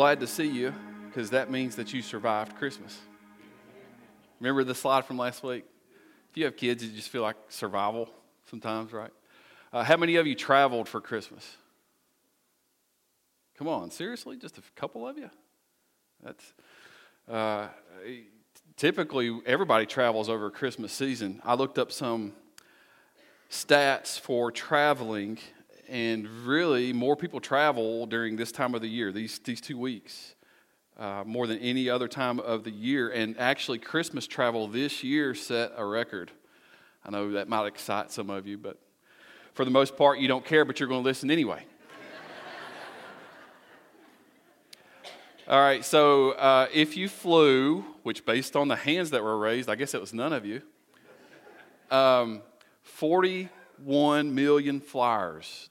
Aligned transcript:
glad 0.00 0.18
to 0.18 0.26
see 0.26 0.46
you 0.46 0.72
because 1.08 1.28
that 1.28 1.50
means 1.50 1.76
that 1.76 1.92
you 1.92 2.00
survived 2.00 2.56
Christmas. 2.56 2.98
Remember 4.40 4.64
the 4.64 4.74
slide 4.74 5.04
from 5.04 5.18
last 5.18 5.42
week? 5.42 5.62
If 6.30 6.38
you 6.38 6.46
have 6.46 6.56
kids, 6.56 6.82
you 6.82 6.90
just 6.90 7.10
feel 7.10 7.20
like 7.20 7.36
survival 7.50 8.08
sometimes, 8.48 8.94
right? 8.94 9.10
Uh, 9.70 9.84
how 9.84 9.98
many 9.98 10.16
of 10.16 10.26
you 10.26 10.34
traveled 10.34 10.88
for 10.88 11.02
Christmas? 11.02 11.58
Come 13.58 13.68
on, 13.68 13.90
seriously? 13.90 14.38
Just 14.38 14.56
a 14.56 14.62
couple 14.74 15.06
of 15.06 15.18
you? 15.18 15.28
That's 16.24 16.54
uh, 17.30 17.68
typically 18.78 19.38
everybody 19.44 19.84
travels 19.84 20.30
over 20.30 20.50
Christmas 20.50 20.94
season. 20.94 21.42
I 21.44 21.52
looked 21.52 21.78
up 21.78 21.92
some 21.92 22.32
stats 23.50 24.18
for 24.18 24.50
traveling, 24.50 25.36
and 25.90 26.28
really 26.46 26.92
more 26.92 27.16
people 27.16 27.40
travel 27.40 28.06
during 28.06 28.36
this 28.36 28.52
time 28.52 28.74
of 28.74 28.80
the 28.80 28.88
year, 28.88 29.12
these, 29.12 29.38
these 29.40 29.60
two 29.60 29.76
weeks 29.76 30.34
uh, 31.00 31.24
more 31.26 31.46
than 31.46 31.58
any 31.58 31.88
other 31.88 32.06
time 32.06 32.38
of 32.40 32.62
the 32.62 32.70
year. 32.70 33.08
And 33.08 33.38
actually, 33.38 33.78
Christmas 33.78 34.26
travel 34.26 34.68
this 34.68 35.02
year 35.02 35.34
set 35.34 35.72
a 35.76 35.84
record. 35.84 36.30
I 37.04 37.10
know 37.10 37.32
that 37.32 37.48
might 37.48 37.66
excite 37.66 38.12
some 38.12 38.28
of 38.28 38.46
you, 38.46 38.58
but 38.58 38.78
for 39.54 39.64
the 39.64 39.70
most 39.70 39.96
part, 39.96 40.18
you 40.18 40.28
don't 40.28 40.44
care, 40.44 40.66
but 40.66 40.78
you're 40.78 40.88
going 40.88 41.02
to 41.02 41.08
listen 41.08 41.30
anyway. 41.30 41.64
All 45.48 45.58
right, 45.58 45.82
so 45.84 46.32
uh, 46.32 46.68
if 46.72 46.98
you 46.98 47.08
flew, 47.08 47.84
which 48.02 48.26
based 48.26 48.54
on 48.54 48.68
the 48.68 48.76
hands 48.76 49.10
that 49.10 49.24
were 49.24 49.38
raised, 49.38 49.70
I 49.70 49.76
guess 49.76 49.94
it 49.94 50.00
was 50.00 50.12
none 50.12 50.34
of 50.34 50.44
you, 50.44 50.60
um, 51.90 52.42
41 52.82 54.34
million 54.34 54.80
flyers. 54.80 55.69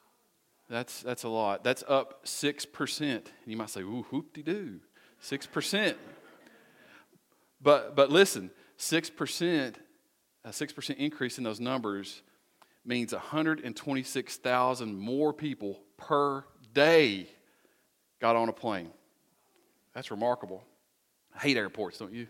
That's, 0.70 1.02
that's 1.02 1.24
a 1.24 1.30
lot. 1.30 1.64
That's 1.64 1.84
up 1.88 2.26
6%. 2.26 3.02
And 3.02 3.24
you 3.46 3.58
might 3.58 3.72
say, 3.72 3.82
ooh, 3.82 4.06
whoop 4.12 4.34
de 4.34 4.44
doo. 4.44 4.80
6%. 5.24 5.96
But, 7.62 7.96
but 7.96 8.12
listen, 8.12 8.52
6%, 8.78 9.74
a 10.46 10.50
6% 10.50 10.96
increase 10.96 11.38
in 11.38 11.44
those 11.44 11.60
numbers 11.60 12.22
means 12.86 13.12
126,000 13.14 14.96
more 14.96 15.34
people 15.34 15.82
per 15.98 16.46
day 16.74 17.28
got 18.22 18.36
on 18.36 18.48
a 18.48 18.54
plane. 18.54 18.92
That's 19.94 20.12
remarkable. 20.12 20.64
I 21.36 21.40
hate 21.40 21.58
airports, 21.58 21.98
don't 21.98 22.14
you? 22.14 22.28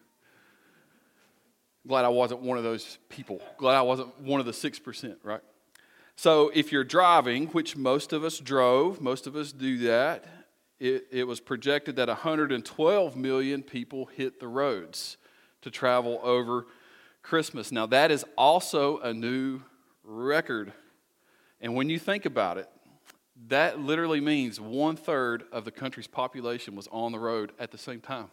Glad 1.87 2.05
I 2.05 2.09
wasn't 2.09 2.41
one 2.41 2.57
of 2.57 2.63
those 2.63 2.97
people. 3.09 3.41
Glad 3.57 3.75
I 3.75 3.81
wasn't 3.81 4.19
one 4.19 4.39
of 4.39 4.45
the 4.45 4.51
6%, 4.51 5.15
right? 5.23 5.41
So 6.21 6.51
if 6.53 6.73
you're 6.73 6.83
driving, 6.83 7.47
which 7.47 7.77
most 7.77 8.11
of 8.11 8.25
us 8.25 8.39
drove, 8.39 8.99
most 8.99 9.25
of 9.25 9.37
us 9.37 9.53
do 9.53 9.77
that, 9.87 10.25
it, 10.77 11.07
it 11.11 11.23
was 11.23 11.39
projected 11.39 11.95
that 11.95 12.09
112 12.09 13.15
million 13.15 13.63
people 13.63 14.07
hit 14.07 14.37
the 14.41 14.47
roads 14.49 15.15
to 15.61 15.71
travel 15.71 16.19
over 16.21 16.67
Christmas. 17.21 17.71
Now, 17.71 17.85
that 17.85 18.11
is 18.11 18.25
also 18.37 18.97
a 18.97 19.13
new 19.13 19.61
record. 20.03 20.73
And 21.61 21.73
when 21.73 21.89
you 21.89 21.97
think 21.97 22.25
about 22.25 22.57
it, 22.57 22.67
that 23.47 23.79
literally 23.79 24.19
means 24.19 24.59
one 24.59 24.97
third 24.97 25.45
of 25.53 25.63
the 25.63 25.71
country's 25.71 26.07
population 26.07 26.75
was 26.75 26.89
on 26.91 27.13
the 27.13 27.19
road 27.19 27.53
at 27.57 27.71
the 27.71 27.77
same 27.77 28.01
time. 28.01 28.29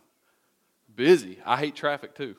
Busy. 0.92 1.38
I 1.46 1.56
hate 1.56 1.76
traffic 1.76 2.16
too. 2.16 2.34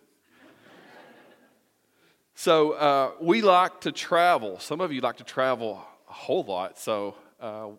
So 2.39 2.73
uh, 2.73 3.11
we 3.19 3.41
like 3.41 3.81
to 3.81 3.91
travel. 3.91 4.59
Some 4.59 4.79
of 4.79 4.93
you 4.93 5.01
like 5.01 5.17
to 5.17 5.23
travel 5.23 5.83
a 6.07 6.13
whole 6.13 6.43
lot. 6.43 6.77
So 6.77 7.15
uh, 7.41 7.69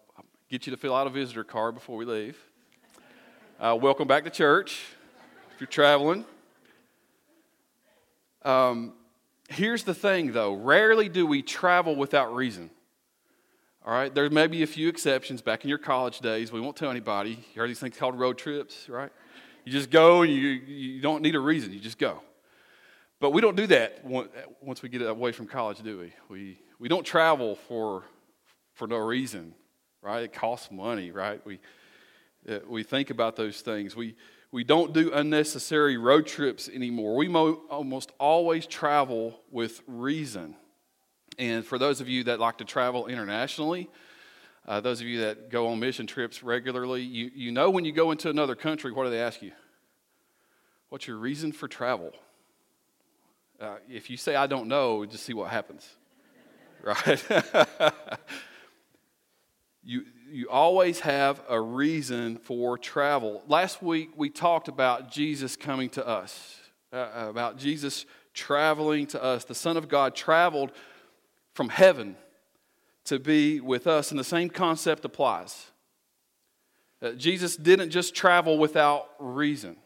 get 0.50 0.66
you 0.66 0.72
to 0.72 0.76
fill 0.76 0.96
out 0.96 1.06
a 1.06 1.10
visitor 1.10 1.44
card 1.44 1.76
before 1.76 1.96
we 1.96 2.04
leave. 2.04 2.36
Uh, 3.60 3.78
welcome 3.80 4.08
back 4.08 4.24
to 4.24 4.30
church 4.30 4.80
if 5.54 5.60
you're 5.60 5.68
traveling. 5.68 6.24
Um, 8.42 8.94
here's 9.48 9.84
the 9.84 9.94
thing, 9.94 10.32
though 10.32 10.54
rarely 10.54 11.08
do 11.08 11.24
we 11.24 11.40
travel 11.40 11.94
without 11.94 12.34
reason. 12.34 12.68
All 13.86 13.92
right, 13.94 14.12
there 14.12 14.28
may 14.28 14.48
be 14.48 14.64
a 14.64 14.66
few 14.66 14.88
exceptions 14.88 15.40
back 15.40 15.62
in 15.62 15.68
your 15.68 15.78
college 15.78 16.18
days. 16.18 16.50
We 16.50 16.60
won't 16.60 16.74
tell 16.74 16.90
anybody. 16.90 17.46
You 17.54 17.60
heard 17.60 17.70
these 17.70 17.78
things 17.78 17.96
called 17.96 18.18
road 18.18 18.36
trips, 18.36 18.88
right? 18.88 19.12
You 19.64 19.70
just 19.70 19.90
go 19.90 20.22
and 20.22 20.32
you, 20.32 20.48
you 20.48 21.00
don't 21.00 21.22
need 21.22 21.36
a 21.36 21.40
reason, 21.40 21.72
you 21.72 21.78
just 21.78 21.98
go. 21.98 22.22
But 23.20 23.30
we 23.30 23.40
don't 23.40 23.56
do 23.56 23.66
that 23.68 24.04
once 24.04 24.82
we 24.82 24.88
get 24.88 25.02
away 25.02 25.32
from 25.32 25.46
college, 25.46 25.82
do 25.82 25.98
we? 25.98 26.12
We, 26.28 26.58
we 26.78 26.88
don't 26.88 27.04
travel 27.04 27.56
for, 27.56 28.04
for 28.74 28.86
no 28.86 28.98
reason 28.98 29.54
right? 30.02 30.24
It 30.24 30.32
costs 30.32 30.70
money, 30.70 31.10
right? 31.10 31.44
We, 31.44 31.58
uh, 32.48 32.58
we 32.66 32.82
think 32.82 33.10
about 33.10 33.36
those 33.36 33.60
things. 33.60 33.96
We, 33.96 34.14
we 34.50 34.64
don't 34.64 34.92
do 34.92 35.12
unnecessary 35.12 35.96
road 35.96 36.26
trips 36.26 36.68
anymore. 36.68 37.16
We 37.16 37.28
mo- 37.28 37.62
almost 37.70 38.12
always 38.18 38.66
travel 38.66 39.40
with 39.50 39.82
reason. 39.86 40.56
And 41.38 41.64
for 41.64 41.78
those 41.78 42.00
of 42.00 42.08
you 42.08 42.24
that 42.24 42.40
like 42.40 42.58
to 42.58 42.64
travel 42.64 43.06
internationally, 43.06 43.88
uh, 44.66 44.80
those 44.80 45.00
of 45.00 45.06
you 45.06 45.20
that 45.20 45.50
go 45.50 45.68
on 45.68 45.78
mission 45.78 46.06
trips 46.06 46.42
regularly, 46.42 47.02
you, 47.02 47.30
you 47.34 47.52
know 47.52 47.70
when 47.70 47.84
you 47.84 47.92
go 47.92 48.10
into 48.10 48.28
another 48.28 48.54
country, 48.54 48.92
what 48.92 49.04
do 49.04 49.10
they 49.10 49.20
ask 49.20 49.42
you? 49.42 49.52
What's 50.88 51.06
your 51.06 51.16
reason 51.16 51.52
for 51.52 51.68
travel? 51.68 52.12
Uh, 53.60 53.76
if 53.88 54.08
you 54.10 54.16
say, 54.16 54.36
I 54.36 54.46
don't 54.46 54.68
know, 54.68 55.04
just 55.04 55.24
see 55.24 55.34
what 55.34 55.50
happens, 55.50 55.88
right? 56.82 57.24
You, 59.88 60.04
you 60.30 60.50
always 60.50 61.00
have 61.00 61.40
a 61.48 61.58
reason 61.58 62.36
for 62.36 62.76
travel. 62.76 63.42
Last 63.48 63.82
week 63.82 64.10
we 64.16 64.28
talked 64.28 64.68
about 64.68 65.10
Jesus 65.10 65.56
coming 65.56 65.88
to 65.90 66.06
us, 66.06 66.60
uh, 66.92 67.08
about 67.14 67.56
Jesus 67.56 68.04
traveling 68.34 69.06
to 69.06 69.24
us. 69.24 69.44
The 69.44 69.54
Son 69.54 69.78
of 69.78 69.88
God 69.88 70.14
traveled 70.14 70.72
from 71.54 71.70
heaven 71.70 72.16
to 73.06 73.18
be 73.18 73.60
with 73.60 73.86
us, 73.86 74.10
and 74.10 74.20
the 74.20 74.24
same 74.24 74.50
concept 74.50 75.06
applies. 75.06 75.70
Uh, 77.00 77.12
Jesus 77.12 77.56
didn't 77.56 77.88
just 77.88 78.14
travel 78.14 78.58
without 78.58 79.08
reason. 79.18 79.78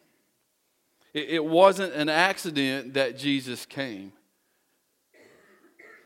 It, 1.15 1.29
it 1.31 1.45
wasn't 1.45 1.95
an 1.95 2.09
accident 2.09 2.95
that 2.95 3.19
Jesus 3.19 3.67
came. 3.67 4.13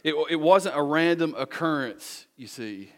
It, 0.04 0.14
it 0.30 0.40
wasn't 0.40 0.76
a 0.76 0.82
random 0.82 1.34
occurrence, 1.36 2.26
you 2.36 2.46
see 2.46 2.92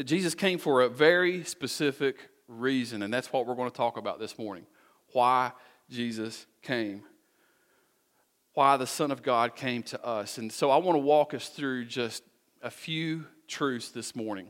Jesus 0.00 0.34
came 0.34 0.58
for 0.58 0.80
a 0.80 0.88
very 0.88 1.44
specific 1.44 2.16
reason, 2.48 3.02
and 3.02 3.12
that's 3.12 3.32
what 3.32 3.46
we're 3.46 3.54
going 3.54 3.70
to 3.70 3.76
talk 3.76 3.98
about 3.98 4.18
this 4.18 4.38
morning. 4.38 4.64
Why 5.12 5.52
Jesus 5.90 6.46
came. 6.62 7.02
Why 8.54 8.78
the 8.78 8.86
Son 8.86 9.10
of 9.10 9.22
God 9.22 9.54
came 9.54 9.82
to 9.84 10.04
us. 10.04 10.38
And 10.38 10.50
so 10.50 10.70
I 10.70 10.78
want 10.78 10.96
to 10.96 11.00
walk 11.00 11.34
us 11.34 11.48
through 11.48 11.86
just 11.86 12.22
a 12.62 12.70
few 12.70 13.26
truths 13.48 13.90
this 13.90 14.16
morning. 14.16 14.48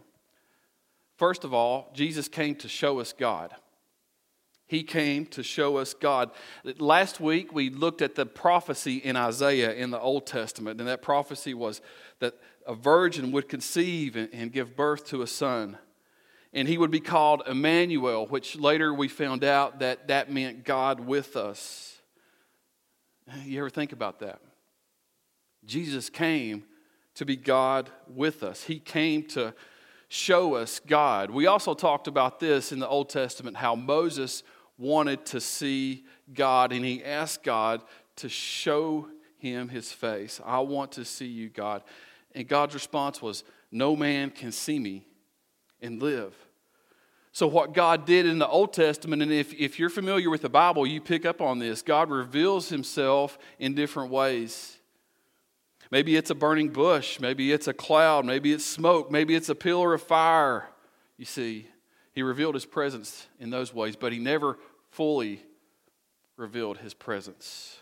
First 1.17 1.45
of 1.45 1.53
all, 1.53 1.91
Jesus 1.93 2.29
came 2.29 2.55
to 2.57 2.69
show 2.69 3.01
us 3.01 3.13
God. 3.13 3.53
He 4.73 4.83
came 4.83 5.27
to 5.27 5.43
show 5.43 5.77
us 5.77 5.93
God. 5.93 6.31
Last 6.79 7.21
week, 7.21 7.53
we 7.53 7.69
looked 7.69 8.01
at 8.01 8.15
the 8.15 8.25
prophecy 8.25 8.97
in 8.97 9.17
Isaiah 9.17 9.75
in 9.75 9.91
the 9.91 10.01
Old 10.01 10.25
Testament, 10.25 10.81
and 10.81 10.89
that 10.89 11.03
prophecy 11.03 11.53
was 11.53 11.83
that 12.21 12.39
a 12.67 12.75
virgin 12.75 13.33
would 13.33 13.51
conceive 13.51 14.17
and 14.17 14.51
give 14.51 14.75
birth 14.75 15.05
to 15.09 15.21
a 15.21 15.27
son. 15.27 15.77
And 16.55 16.67
he 16.67 16.79
would 16.79 16.91
be 16.91 17.01
called 17.01 17.43
Emmanuel, 17.47 18.27
which 18.27 18.57
later 18.57 18.95
we 18.95 19.09
found 19.09 19.45
out 19.45 19.81
that 19.81 20.09
that 20.09 20.33
meant 20.33 20.65
God 20.65 21.01
with 21.01 21.37
us. 21.37 22.01
You 23.45 23.59
ever 23.59 23.69
think 23.69 23.93
about 23.93 24.21
that? 24.21 24.41
Jesus 25.67 26.09
came 26.09 26.65
to 27.17 27.27
be 27.27 27.37
God 27.37 27.91
with 28.09 28.43
us, 28.43 28.63
He 28.63 28.79
came 28.79 29.25
to 29.25 29.53
show 30.09 30.55
us 30.55 30.79
God. 30.79 31.31
We 31.31 31.47
also 31.47 31.75
talked 31.75 32.07
about 32.07 32.41
this 32.41 32.73
in 32.73 32.79
the 32.79 32.89
Old 32.89 33.11
Testament 33.11 33.59
how 33.59 33.75
Moses 33.75 34.43
wanted 34.79 35.25
to 35.27 35.41
see 35.41 36.05
God 36.33 36.73
and 36.73 36.85
he 36.85 37.05
asked 37.05 37.43
God 37.43 37.83
to 38.17 38.29
show 38.29 39.09
him 39.39 39.69
his 39.69 39.93
face. 39.93 40.41
I 40.45 40.61
want 40.61 40.93
to 40.93 41.05
see 41.05 41.27
you, 41.27 41.49
God. 41.49 41.83
And 42.35 42.49
God's 42.49 42.75
response 42.75 43.21
was, 43.21 43.45
No 43.71 43.97
man 43.97 44.31
can 44.31 44.53
see 44.53 44.79
me 44.79 45.07
and 45.81 46.01
live. 46.01 46.35
So, 47.33 47.47
what 47.47 47.73
God 47.73 48.05
did 48.05 48.27
in 48.27 48.39
the 48.39 48.47
Old 48.47 48.75
Testament, 48.75 49.23
and 49.23 49.33
if, 49.33 49.55
if 49.55 49.79
you're 49.79 49.89
familiar 49.89 50.29
with 50.29 50.43
the 50.43 50.51
Bible, 50.51 50.87
you 50.87 51.01
pick 51.01 51.25
up 51.25 51.41
on 51.41 51.59
this. 51.59 51.81
God 51.81 52.11
reveals 52.11 52.69
himself 52.69 53.39
in 53.59 53.75
different 53.75 54.11
ways. 54.11 54.77
Maybe 55.91 56.17
it's 56.17 56.31
a 56.31 56.35
burning 56.35 56.69
bush, 56.69 57.21
maybe 57.21 57.53
it's 57.53 57.69
a 57.69 57.75
cloud, 57.75 58.25
maybe 58.25 58.53
it's 58.53 58.65
smoke, 58.65 59.11
maybe 59.11 59.35
it's 59.35 59.49
a 59.49 59.55
pillar 59.55 59.93
of 59.93 60.03
fire. 60.03 60.69
You 61.19 61.25
see, 61.25 61.67
he 62.13 62.23
revealed 62.23 62.55
his 62.55 62.67
presence 62.67 63.27
in 63.41 63.51
those 63.51 63.75
ways, 63.75 63.97
but 63.97 64.13
he 64.13 64.19
never 64.19 64.59
fully 64.91 65.43
revealed 66.37 66.79
his 66.79 66.95
presence. 66.95 67.79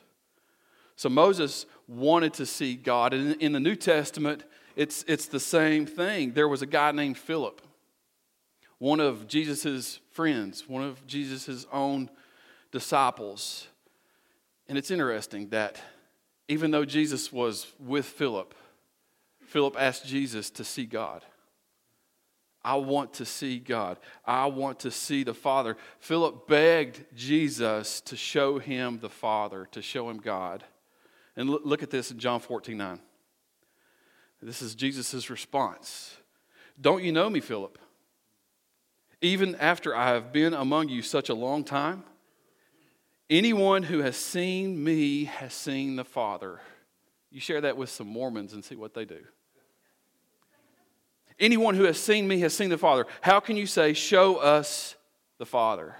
So 0.96 1.08
Moses 1.08 1.66
wanted 1.88 2.34
to 2.34 2.46
see 2.46 2.76
God. 2.76 3.12
And 3.12 3.34
in 3.42 3.52
the 3.52 3.60
New 3.60 3.74
Testament, 3.74 4.44
it's, 4.76 5.04
it's 5.08 5.26
the 5.26 5.40
same 5.40 5.86
thing. 5.86 6.32
There 6.32 6.48
was 6.48 6.62
a 6.62 6.66
guy 6.66 6.92
named 6.92 7.18
Philip. 7.18 7.62
one 8.80 8.98
of 8.98 9.28
Jesus' 9.28 10.00
friends, 10.10 10.66
one 10.66 10.82
of 10.82 11.06
Jesus' 11.06 11.66
own 11.70 12.08
disciples. 12.72 13.68
And 14.68 14.78
it's 14.78 14.90
interesting 14.90 15.50
that 15.50 15.80
even 16.48 16.70
though 16.70 16.86
Jesus 16.86 17.30
was 17.30 17.66
with 17.78 18.06
Philip, 18.06 18.54
Philip 19.44 19.76
asked 19.78 20.06
Jesus 20.06 20.50
to 20.50 20.64
see 20.64 20.86
God. 20.86 21.24
I 22.62 22.76
want 22.76 23.14
to 23.14 23.24
see 23.24 23.58
God. 23.58 23.98
I 24.24 24.46
want 24.46 24.80
to 24.80 24.90
see 24.90 25.24
the 25.24 25.34
Father. 25.34 25.76
Philip 25.98 26.46
begged 26.46 27.04
Jesus 27.16 28.00
to 28.02 28.16
show 28.16 28.58
him 28.58 28.98
the 29.00 29.08
Father, 29.08 29.66
to 29.72 29.80
show 29.80 30.10
him 30.10 30.18
God. 30.18 30.64
And 31.36 31.48
look 31.48 31.82
at 31.82 31.90
this 31.90 32.10
in 32.10 32.18
John 32.18 32.40
14 32.40 32.76
9. 32.76 33.00
This 34.42 34.62
is 34.62 34.74
Jesus' 34.74 35.30
response. 35.30 36.16
Don't 36.80 37.02
you 37.02 37.12
know 37.12 37.28
me, 37.28 37.40
Philip? 37.40 37.78
Even 39.22 39.54
after 39.56 39.94
I 39.94 40.08
have 40.08 40.32
been 40.32 40.54
among 40.54 40.88
you 40.88 41.02
such 41.02 41.28
a 41.28 41.34
long 41.34 41.62
time? 41.62 42.04
Anyone 43.28 43.82
who 43.84 44.00
has 44.00 44.16
seen 44.16 44.82
me 44.82 45.24
has 45.24 45.52
seen 45.52 45.96
the 45.96 46.04
Father. 46.04 46.60
You 47.30 47.40
share 47.40 47.60
that 47.60 47.76
with 47.76 47.90
some 47.90 48.08
Mormons 48.08 48.54
and 48.54 48.64
see 48.64 48.74
what 48.74 48.94
they 48.94 49.04
do. 49.04 49.20
Anyone 51.40 51.74
who 51.74 51.84
has 51.84 51.98
seen 51.98 52.28
me 52.28 52.40
has 52.40 52.54
seen 52.54 52.68
the 52.68 52.78
Father. 52.78 53.06
How 53.22 53.40
can 53.40 53.56
you 53.56 53.66
say, 53.66 53.94
Show 53.94 54.36
us 54.36 54.94
the 55.38 55.46
Father? 55.46 55.96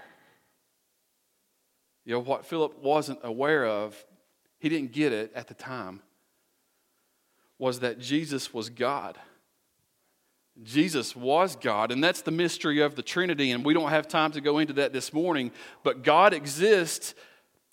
You 2.05 2.13
know, 2.13 2.19
what 2.19 2.45
Philip 2.45 2.81
wasn't 2.81 3.19
aware 3.23 3.65
of, 3.65 4.05
he 4.59 4.69
didn't 4.69 4.91
get 4.91 5.11
it 5.11 5.31
at 5.35 5.47
the 5.47 5.53
time, 5.53 6.01
was 7.57 7.79
that 7.79 7.99
Jesus 7.99 8.53
was 8.53 8.69
God. 8.69 9.17
Jesus 10.63 11.15
was 11.15 11.55
God, 11.55 11.91
and 11.91 12.03
that's 12.03 12.21
the 12.21 12.31
mystery 12.31 12.81
of 12.81 12.95
the 12.95 13.01
Trinity, 13.01 13.51
and 13.51 13.65
we 13.65 13.73
don't 13.73 13.89
have 13.89 14.07
time 14.07 14.31
to 14.33 14.41
go 14.41 14.59
into 14.59 14.73
that 14.73 14.93
this 14.93 15.13
morning, 15.13 15.51
but 15.83 16.03
God 16.03 16.33
exists 16.33 17.15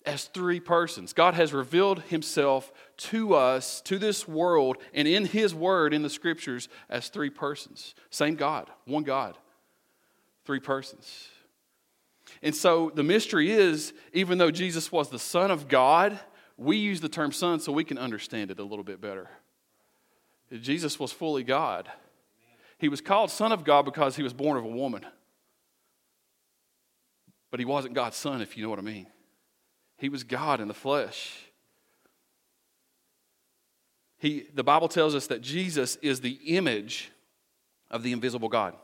as 0.09 0.25
three 0.25 0.59
persons. 0.59 1.13
God 1.13 1.35
has 1.35 1.53
revealed 1.53 2.01
himself 2.03 2.73
to 2.97 3.35
us, 3.35 3.79
to 3.81 3.99
this 3.99 4.27
world, 4.27 4.77
and 4.91 5.07
in 5.07 5.25
his 5.25 5.53
word 5.53 5.93
in 5.93 6.01
the 6.01 6.09
scriptures 6.09 6.67
as 6.89 7.09
three 7.09 7.29
persons. 7.29 7.93
Same 8.09 8.33
God, 8.33 8.69
one 8.85 9.03
God, 9.03 9.37
three 10.45 10.59
persons. 10.59 11.27
And 12.41 12.55
so 12.55 12.91
the 12.93 13.03
mystery 13.03 13.51
is 13.51 13.93
even 14.11 14.39
though 14.39 14.49
Jesus 14.49 14.91
was 14.91 15.09
the 15.09 15.19
Son 15.19 15.51
of 15.51 15.67
God, 15.67 16.19
we 16.57 16.77
use 16.77 17.01
the 17.01 17.09
term 17.09 17.31
Son 17.31 17.59
so 17.59 17.71
we 17.71 17.83
can 17.83 17.99
understand 17.99 18.49
it 18.49 18.59
a 18.59 18.63
little 18.63 18.83
bit 18.83 18.99
better. 18.99 19.29
Jesus 20.51 20.99
was 20.99 21.11
fully 21.11 21.43
God. 21.43 21.87
He 22.79 22.89
was 22.89 22.99
called 22.99 23.29
Son 23.29 23.51
of 23.51 23.63
God 23.63 23.85
because 23.85 24.15
he 24.15 24.23
was 24.23 24.33
born 24.33 24.57
of 24.57 24.63
a 24.63 24.69
woman. 24.69 25.05
But 27.51 27.59
he 27.59 27.65
wasn't 27.65 27.93
God's 27.93 28.17
Son, 28.17 28.41
if 28.41 28.57
you 28.57 28.63
know 28.63 28.71
what 28.71 28.79
I 28.79 28.83
mean. 28.83 29.05
He 29.99 30.09
was 30.09 30.23
God 30.23 30.61
in 30.61 30.67
the 30.67 30.73
flesh. 30.73 31.35
He, 34.17 34.47
the 34.53 34.63
Bible 34.63 34.87
tells 34.87 35.13
us 35.13 35.27
that 35.27 35.41
Jesus 35.41 35.97
is 35.97 36.21
the 36.21 36.39
image 36.47 37.11
of 37.91 38.03
the 38.03 38.11
invisible 38.11 38.49
God. 38.49 38.75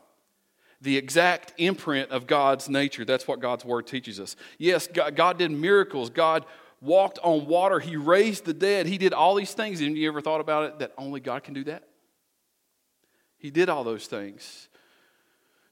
The 0.80 0.96
exact 0.96 1.54
imprint 1.56 2.10
of 2.10 2.26
God's 2.26 2.68
nature. 2.68 3.04
That's 3.04 3.26
what 3.26 3.40
God's 3.40 3.64
word 3.64 3.86
teaches 3.86 4.20
us. 4.20 4.36
Yes, 4.58 4.86
God, 4.86 5.16
God 5.16 5.38
did 5.38 5.50
miracles. 5.50 6.10
God 6.10 6.44
walked 6.82 7.18
on 7.22 7.46
water. 7.46 7.80
He 7.80 7.96
raised 7.96 8.44
the 8.44 8.54
dead. 8.54 8.86
He 8.86 8.98
did 8.98 9.14
all 9.14 9.34
these 9.34 9.52
things. 9.52 9.80
And 9.80 9.96
you 9.96 10.08
ever 10.08 10.20
thought 10.20 10.40
about 10.40 10.64
it 10.64 10.78
that 10.80 10.92
only 10.98 11.20
God 11.20 11.44
can 11.44 11.54
do 11.54 11.64
that? 11.64 11.84
He 13.38 13.50
did 13.50 13.68
all 13.68 13.84
those 13.84 14.06
things. 14.06 14.68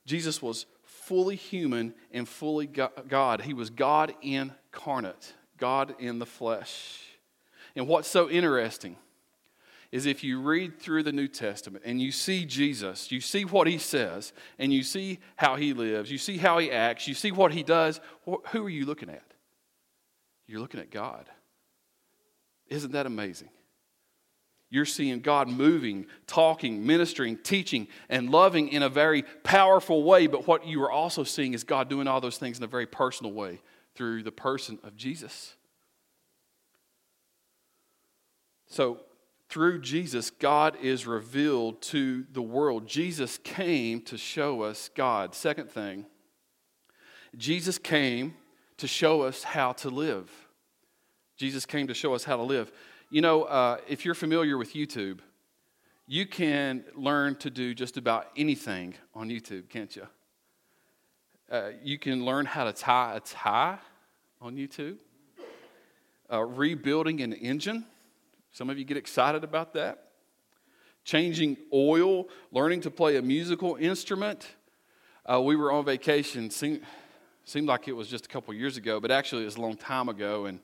Jesus 0.06 0.40
was 0.40 0.66
fully 0.82 1.36
human 1.36 1.94
and 2.12 2.26
fully 2.26 2.66
God. 2.66 3.42
He 3.42 3.52
was 3.52 3.68
God 3.70 4.14
in 4.22 4.52
incarnate, 4.74 5.34
God 5.58 5.94
in 5.98 6.18
the 6.18 6.26
flesh. 6.26 7.00
And 7.76 7.86
what's 7.88 8.08
so 8.08 8.28
interesting 8.28 8.96
is 9.92 10.06
if 10.06 10.24
you 10.24 10.40
read 10.40 10.80
through 10.80 11.04
the 11.04 11.12
New 11.12 11.28
Testament 11.28 11.84
and 11.86 12.00
you 12.00 12.10
see 12.10 12.44
Jesus, 12.44 13.12
you 13.12 13.20
see 13.20 13.44
what 13.44 13.66
he 13.66 13.78
says, 13.78 14.32
and 14.58 14.72
you 14.72 14.82
see 14.82 15.20
how 15.36 15.54
he 15.56 15.72
lives, 15.72 16.10
you 16.10 16.18
see 16.18 16.36
how 16.36 16.58
he 16.58 16.70
acts, 16.70 17.06
you 17.06 17.14
see 17.14 17.30
what 17.30 17.52
he 17.52 17.62
does, 17.62 18.00
who 18.24 18.66
are 18.66 18.70
you 18.70 18.86
looking 18.86 19.08
at? 19.08 19.22
You're 20.46 20.60
looking 20.60 20.80
at 20.80 20.90
God. 20.90 21.28
Isn't 22.68 22.92
that 22.92 23.06
amazing? 23.06 23.50
You're 24.70 24.84
seeing 24.84 25.20
God 25.20 25.48
moving, 25.48 26.06
talking, 26.26 26.84
ministering, 26.84 27.36
teaching, 27.36 27.86
and 28.08 28.30
loving 28.30 28.68
in 28.68 28.82
a 28.82 28.88
very 28.88 29.22
powerful 29.22 30.02
way. 30.02 30.26
But 30.26 30.48
what 30.48 30.66
you 30.66 30.82
are 30.82 30.90
also 30.90 31.22
seeing 31.22 31.54
is 31.54 31.62
God 31.62 31.88
doing 31.88 32.08
all 32.08 32.20
those 32.20 32.38
things 32.38 32.58
in 32.58 32.64
a 32.64 32.68
very 32.68 32.86
personal 32.86 33.32
way 33.32 33.60
through 33.94 34.22
the 34.22 34.32
person 34.32 34.78
of 34.82 34.96
Jesus. 34.96 35.54
So, 38.66 39.00
through 39.48 39.82
Jesus, 39.82 40.30
God 40.30 40.76
is 40.82 41.06
revealed 41.06 41.80
to 41.82 42.24
the 42.32 42.42
world. 42.42 42.88
Jesus 42.88 43.38
came 43.38 44.00
to 44.02 44.18
show 44.18 44.62
us 44.62 44.90
God. 44.96 45.34
Second 45.34 45.70
thing, 45.70 46.06
Jesus 47.36 47.78
came 47.78 48.34
to 48.78 48.88
show 48.88 49.22
us 49.22 49.44
how 49.44 49.72
to 49.74 49.90
live. 49.90 50.30
Jesus 51.36 51.66
came 51.66 51.86
to 51.86 51.94
show 51.94 52.14
us 52.14 52.24
how 52.24 52.36
to 52.36 52.42
live. 52.42 52.72
You 53.10 53.20
know, 53.20 53.42
uh, 53.44 53.78
if 53.88 54.04
you're 54.04 54.14
familiar 54.14 54.56
with 54.58 54.74
YouTube, 54.74 55.20
you 56.06 56.26
can 56.26 56.84
learn 56.94 57.36
to 57.36 57.50
do 57.50 57.74
just 57.74 57.96
about 57.96 58.26
anything 58.36 58.94
on 59.14 59.28
YouTube, 59.28 59.68
can't 59.68 59.94
you? 59.94 60.06
Uh, 61.50 61.70
you 61.82 61.98
can 61.98 62.24
learn 62.24 62.46
how 62.46 62.64
to 62.64 62.72
tie 62.72 63.16
a 63.16 63.20
tie 63.20 63.78
on 64.40 64.56
YouTube, 64.56 64.96
uh, 66.32 66.42
rebuilding 66.42 67.20
an 67.20 67.34
engine. 67.34 67.84
Some 68.50 68.70
of 68.70 68.78
you 68.78 68.84
get 68.84 68.96
excited 68.96 69.44
about 69.44 69.74
that. 69.74 70.08
Changing 71.04 71.58
oil, 71.72 72.28
learning 72.50 72.80
to 72.82 72.90
play 72.90 73.16
a 73.16 73.22
musical 73.22 73.76
instrument. 73.76 74.46
Uh, 75.30 75.40
we 75.42 75.54
were 75.54 75.70
on 75.70 75.84
vacation. 75.84 76.48
Seemed, 76.48 76.80
seemed 77.44 77.68
like 77.68 77.88
it 77.88 77.92
was 77.92 78.08
just 78.08 78.24
a 78.24 78.28
couple 78.28 78.54
years 78.54 78.78
ago, 78.78 78.98
but 78.98 79.10
actually 79.10 79.42
it 79.42 79.46
was 79.46 79.56
a 79.56 79.60
long 79.60 79.76
time 79.76 80.08
ago. 80.08 80.46
And 80.46 80.60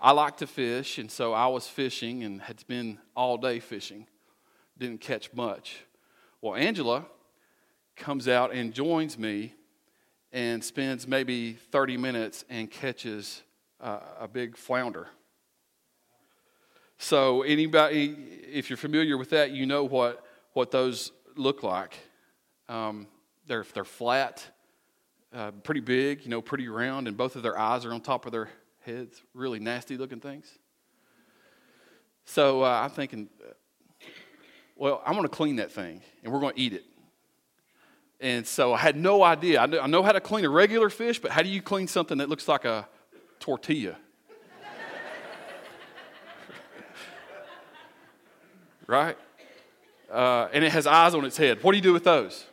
I 0.00 0.12
like 0.12 0.38
to 0.38 0.46
fish, 0.46 0.96
and 0.96 1.10
so 1.10 1.34
I 1.34 1.48
was 1.48 1.66
fishing 1.66 2.24
and 2.24 2.40
had 2.40 2.66
been 2.66 2.98
all 3.14 3.36
day 3.36 3.60
fishing. 3.60 4.06
Didn't 4.78 5.02
catch 5.02 5.34
much. 5.34 5.84
Well, 6.40 6.54
Angela 6.54 7.04
comes 7.94 8.26
out 8.26 8.54
and 8.54 8.72
joins 8.72 9.18
me 9.18 9.52
and 10.32 10.62
spends 10.62 11.06
maybe 11.06 11.54
30 11.54 11.96
minutes 11.96 12.44
and 12.48 12.70
catches 12.70 13.42
uh, 13.80 14.00
a 14.20 14.28
big 14.28 14.56
flounder. 14.56 15.08
So, 16.98 17.42
anybody, 17.42 18.16
if 18.50 18.68
you're 18.68 18.76
familiar 18.76 19.16
with 19.16 19.30
that, 19.30 19.52
you 19.52 19.66
know 19.66 19.84
what, 19.84 20.24
what 20.52 20.70
those 20.70 21.12
look 21.36 21.62
like. 21.62 21.94
Um, 22.68 23.06
they're, 23.46 23.64
they're 23.72 23.84
flat, 23.84 24.44
uh, 25.32 25.52
pretty 25.52 25.80
big, 25.80 26.24
you 26.24 26.30
know, 26.30 26.42
pretty 26.42 26.68
round, 26.68 27.06
and 27.06 27.16
both 27.16 27.36
of 27.36 27.42
their 27.42 27.56
eyes 27.56 27.84
are 27.84 27.92
on 27.92 28.00
top 28.00 28.26
of 28.26 28.32
their 28.32 28.48
heads, 28.84 29.22
really 29.32 29.60
nasty 29.60 29.96
looking 29.96 30.20
things. 30.20 30.58
So 32.24 32.62
uh, 32.62 32.80
I'm 32.84 32.90
thinking, 32.90 33.28
well, 34.76 35.02
I'm 35.06 35.14
going 35.14 35.24
to 35.24 35.30
clean 35.30 35.56
that 35.56 35.72
thing 35.72 36.02
and 36.22 36.32
we're 36.32 36.40
going 36.40 36.54
to 36.54 36.60
eat 36.60 36.72
it. 36.74 36.84
And 38.20 38.46
so 38.46 38.72
I 38.72 38.78
had 38.78 38.96
no 38.96 39.22
idea. 39.22 39.60
I 39.60 39.86
know 39.86 40.02
how 40.02 40.12
to 40.12 40.20
clean 40.20 40.44
a 40.44 40.50
regular 40.50 40.90
fish, 40.90 41.20
but 41.20 41.30
how 41.30 41.42
do 41.42 41.48
you 41.48 41.62
clean 41.62 41.86
something 41.86 42.18
that 42.18 42.28
looks 42.28 42.48
like 42.48 42.64
a 42.64 42.88
tortilla? 43.38 43.96
right? 48.88 49.16
Uh, 50.10 50.48
and 50.52 50.64
it 50.64 50.72
has 50.72 50.86
eyes 50.86 51.14
on 51.14 51.24
its 51.24 51.36
head. 51.36 51.62
What 51.62 51.72
do 51.72 51.78
you 51.78 51.82
do 51.82 51.92
with 51.92 52.04
those? 52.04 52.46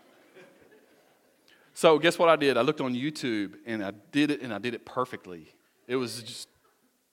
So, 1.74 1.98
guess 2.00 2.20
what 2.20 2.30
I 2.30 2.36
did? 2.36 2.58
I 2.58 2.62
looked 2.62 2.80
on 2.80 2.94
YouTube 2.94 3.56
and 3.66 3.84
I 3.84 3.92
did 4.12 4.32
it 4.32 4.42
and 4.42 4.54
I 4.54 4.60
did 4.60 4.76
it 4.76 4.86
perfectly. 4.86 5.52
It 5.88 5.96
was 5.96 6.22
just, 6.22 6.48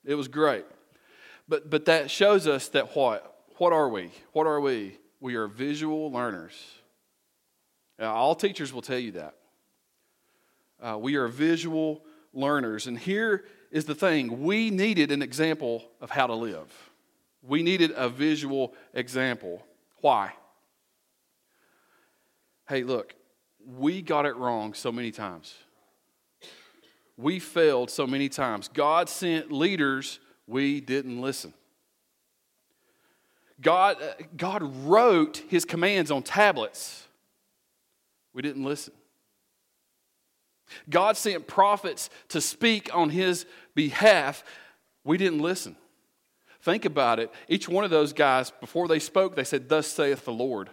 it 0.04 0.14
was 0.14 0.28
great. 0.28 0.66
But, 1.48 1.70
but 1.70 1.86
that 1.86 2.10
shows 2.10 2.46
us 2.46 2.68
that 2.68 2.94
what? 2.94 3.34
What 3.56 3.72
are 3.72 3.88
we? 3.88 4.10
What 4.32 4.46
are 4.46 4.60
we? 4.60 4.98
We 5.20 5.36
are 5.36 5.48
visual 5.48 6.12
learners. 6.12 6.81
Now, 7.98 8.14
all 8.14 8.34
teachers 8.34 8.72
will 8.72 8.82
tell 8.82 8.98
you 8.98 9.12
that. 9.12 9.34
Uh, 10.80 10.98
we 10.98 11.16
are 11.16 11.28
visual 11.28 12.04
learners. 12.32 12.86
And 12.86 12.98
here 12.98 13.44
is 13.70 13.84
the 13.84 13.94
thing 13.94 14.42
we 14.42 14.70
needed 14.70 15.12
an 15.12 15.22
example 15.22 15.84
of 16.00 16.10
how 16.10 16.26
to 16.26 16.34
live. 16.34 16.72
We 17.42 17.62
needed 17.62 17.92
a 17.96 18.08
visual 18.08 18.74
example. 18.94 19.64
Why? 20.00 20.32
Hey, 22.68 22.82
look, 22.82 23.14
we 23.64 24.02
got 24.02 24.26
it 24.26 24.36
wrong 24.36 24.74
so 24.74 24.90
many 24.90 25.10
times 25.10 25.54
we 27.16 27.38
failed 27.38 27.90
so 27.90 28.06
many 28.06 28.28
times. 28.28 28.68
God 28.68 29.08
sent 29.08 29.52
leaders, 29.52 30.18
we 30.46 30.80
didn't 30.80 31.20
listen. 31.20 31.54
God, 33.60 33.96
uh, 34.02 34.14
God 34.36 34.62
wrote 34.84 35.42
his 35.48 35.64
commands 35.64 36.10
on 36.10 36.22
tablets. 36.22 37.06
We 38.32 38.42
didn't 38.42 38.64
listen. 38.64 38.94
God 40.88 41.16
sent 41.16 41.46
prophets 41.46 42.08
to 42.28 42.40
speak 42.40 42.94
on 42.94 43.10
his 43.10 43.46
behalf. 43.74 44.44
We 45.04 45.18
didn't 45.18 45.40
listen. 45.40 45.76
Think 46.60 46.84
about 46.84 47.18
it. 47.18 47.32
Each 47.48 47.68
one 47.68 47.84
of 47.84 47.90
those 47.90 48.12
guys, 48.12 48.50
before 48.50 48.88
they 48.88 49.00
spoke, 49.00 49.34
they 49.34 49.44
said, 49.44 49.68
Thus 49.68 49.86
saith 49.86 50.24
the 50.24 50.32
Lord. 50.32 50.70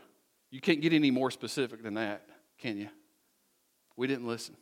You 0.52 0.62
can't 0.62 0.82
get 0.82 0.94
any 0.94 1.12
more 1.12 1.32
specific 1.32 1.84
than 1.84 1.96
that, 1.96 2.26
can 2.58 2.78
you? 2.78 2.90
We 3.96 4.08
didn't 4.08 4.28
listen. 4.28 4.56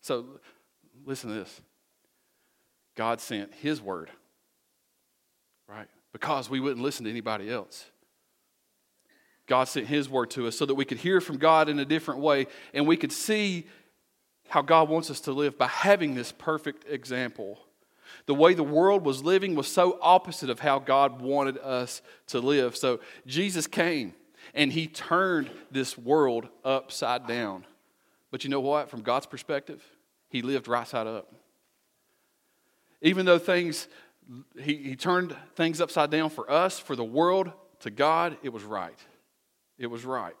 So, 0.00 0.26
listen 1.04 1.30
to 1.30 1.36
this 1.36 1.60
God 2.94 3.20
sent 3.20 3.54
His 3.54 3.80
word, 3.80 4.10
right? 5.66 5.88
Because 6.12 6.48
we 6.48 6.60
wouldn't 6.60 6.82
listen 6.82 7.04
to 7.04 7.10
anybody 7.10 7.50
else. 7.50 7.86
God 9.48 9.64
sent 9.64 9.86
His 9.86 10.08
word 10.08 10.30
to 10.30 10.46
us 10.46 10.56
so 10.56 10.66
that 10.66 10.74
we 10.74 10.84
could 10.84 10.98
hear 10.98 11.20
from 11.20 11.38
God 11.38 11.68
in 11.68 11.78
a 11.80 11.84
different 11.84 12.20
way 12.20 12.46
and 12.72 12.86
we 12.86 12.96
could 12.96 13.12
see 13.12 13.66
how 14.48 14.62
God 14.62 14.88
wants 14.88 15.10
us 15.10 15.20
to 15.22 15.32
live 15.32 15.58
by 15.58 15.66
having 15.66 16.14
this 16.14 16.32
perfect 16.32 16.84
example. 16.88 17.58
The 18.26 18.34
way 18.34 18.54
the 18.54 18.62
world 18.62 19.04
was 19.04 19.22
living 19.22 19.54
was 19.54 19.66
so 19.66 19.98
opposite 20.00 20.50
of 20.50 20.60
how 20.60 20.78
God 20.78 21.20
wanted 21.20 21.58
us 21.58 22.02
to 22.28 22.40
live. 22.40 22.76
So 22.76 23.00
Jesus 23.26 23.66
came 23.66 24.14
and 24.54 24.72
He 24.72 24.86
turned 24.86 25.50
this 25.70 25.98
world 25.98 26.48
upside 26.64 27.26
down. 27.26 27.64
But 28.30 28.44
you 28.44 28.50
know 28.50 28.60
what? 28.60 28.90
From 28.90 29.02
God's 29.02 29.26
perspective, 29.26 29.82
He 30.28 30.42
lived 30.42 30.68
right 30.68 30.86
side 30.86 31.06
up. 31.06 31.32
Even 33.00 33.26
though 33.26 33.38
things, 33.38 33.88
he, 34.60 34.76
he 34.76 34.96
turned 34.96 35.34
things 35.54 35.80
upside 35.80 36.10
down 36.10 36.30
for 36.30 36.50
us, 36.50 36.78
for 36.78 36.96
the 36.96 37.04
world, 37.04 37.52
to 37.80 37.90
God, 37.90 38.36
it 38.42 38.52
was 38.52 38.64
right. 38.64 38.98
It 39.78 39.86
was 39.86 40.04
right. 40.04 40.34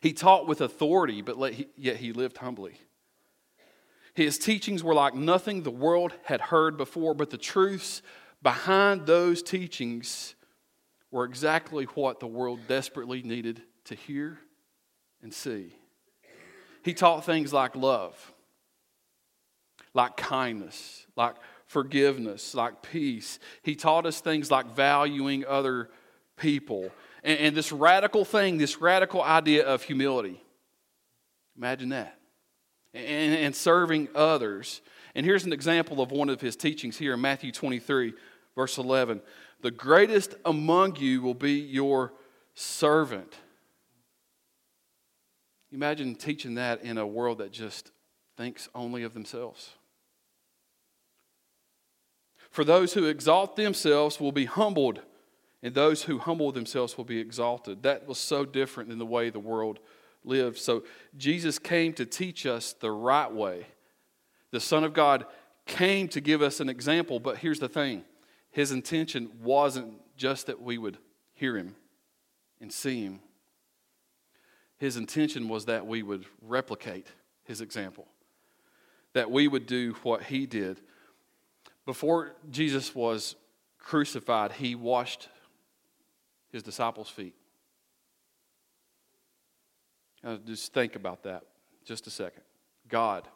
He 0.00 0.12
taught 0.12 0.46
with 0.46 0.60
authority, 0.60 1.22
but 1.22 1.38
yet 1.76 1.96
he 1.96 2.12
lived 2.12 2.38
humbly. 2.38 2.74
His 4.14 4.38
teachings 4.38 4.82
were 4.82 4.94
like 4.94 5.14
nothing 5.14 5.62
the 5.62 5.70
world 5.70 6.12
had 6.24 6.40
heard 6.40 6.76
before, 6.76 7.14
but 7.14 7.30
the 7.30 7.38
truths 7.38 8.02
behind 8.42 9.06
those 9.06 9.42
teachings 9.42 10.34
were 11.10 11.24
exactly 11.24 11.84
what 11.94 12.20
the 12.20 12.26
world 12.26 12.60
desperately 12.66 13.22
needed 13.22 13.62
to 13.84 13.94
hear 13.94 14.38
and 15.22 15.32
see. 15.32 15.74
He 16.82 16.94
taught 16.94 17.24
things 17.24 17.52
like 17.52 17.76
love, 17.76 18.32
like 19.92 20.16
kindness, 20.16 21.06
like 21.16 21.36
forgiveness, 21.66 22.54
like 22.54 22.82
peace. 22.82 23.38
He 23.62 23.74
taught 23.74 24.06
us 24.06 24.20
things 24.20 24.50
like 24.50 24.74
valuing 24.74 25.44
other 25.46 25.90
people 26.36 26.90
and, 27.26 27.40
and 27.40 27.56
this 27.56 27.72
radical 27.72 28.24
thing, 28.24 28.56
this 28.56 28.80
radical 28.80 29.20
idea 29.20 29.66
of 29.66 29.82
humility. 29.82 30.40
Imagine 31.58 31.90
that. 31.90 32.18
And, 32.94 33.34
and 33.34 33.54
serving 33.54 34.08
others. 34.14 34.80
And 35.14 35.26
here's 35.26 35.44
an 35.44 35.52
example 35.52 36.00
of 36.00 36.12
one 36.12 36.30
of 36.30 36.40
his 36.40 36.56
teachings 36.56 36.96
here 36.96 37.14
in 37.14 37.20
Matthew 37.20 37.52
23, 37.52 38.14
verse 38.54 38.78
11. 38.78 39.20
The 39.60 39.70
greatest 39.70 40.36
among 40.44 40.96
you 40.96 41.20
will 41.20 41.34
be 41.34 41.54
your 41.54 42.12
servant. 42.54 43.34
Imagine 45.72 46.14
teaching 46.14 46.54
that 46.54 46.82
in 46.82 46.96
a 46.96 47.06
world 47.06 47.38
that 47.38 47.50
just 47.50 47.90
thinks 48.36 48.68
only 48.74 49.02
of 49.02 49.14
themselves. 49.14 49.70
For 52.50 52.64
those 52.64 52.94
who 52.94 53.06
exalt 53.06 53.56
themselves 53.56 54.20
will 54.20 54.32
be 54.32 54.44
humbled 54.44 55.00
and 55.66 55.74
those 55.74 56.04
who 56.04 56.18
humble 56.18 56.52
themselves 56.52 56.96
will 56.96 57.04
be 57.04 57.18
exalted. 57.18 57.82
That 57.82 58.06
was 58.06 58.18
so 58.18 58.44
different 58.44 58.88
than 58.88 59.00
the 59.00 59.04
way 59.04 59.30
the 59.30 59.40
world 59.40 59.80
lived. 60.22 60.58
So 60.58 60.84
Jesus 61.16 61.58
came 61.58 61.92
to 61.94 62.06
teach 62.06 62.46
us 62.46 62.72
the 62.72 62.92
right 62.92 63.32
way. 63.32 63.66
The 64.52 64.60
Son 64.60 64.84
of 64.84 64.94
God 64.94 65.26
came 65.66 66.06
to 66.10 66.20
give 66.20 66.40
us 66.40 66.60
an 66.60 66.68
example, 66.68 67.18
but 67.18 67.38
here's 67.38 67.58
the 67.58 67.68
thing 67.68 68.04
His 68.52 68.70
intention 68.70 69.28
wasn't 69.42 69.94
just 70.16 70.46
that 70.46 70.62
we 70.62 70.78
would 70.78 70.98
hear 71.34 71.56
Him 71.56 71.74
and 72.60 72.72
see 72.72 73.02
Him, 73.02 73.18
His 74.78 74.96
intention 74.96 75.48
was 75.48 75.64
that 75.64 75.84
we 75.84 76.00
would 76.04 76.26
replicate 76.42 77.08
His 77.42 77.60
example, 77.60 78.06
that 79.14 79.32
we 79.32 79.48
would 79.48 79.66
do 79.66 79.96
what 80.04 80.22
He 80.22 80.46
did. 80.46 80.80
Before 81.86 82.36
Jesus 82.52 82.94
was 82.94 83.34
crucified, 83.80 84.52
He 84.52 84.76
washed 84.76 85.28
his 86.56 86.62
disciples' 86.62 87.10
feet. 87.10 87.34
Now, 90.24 90.38
just 90.42 90.72
think 90.72 90.96
about 90.96 91.22
that 91.24 91.42
just 91.84 92.06
a 92.06 92.10
second. 92.10 92.42
God, 92.88 93.28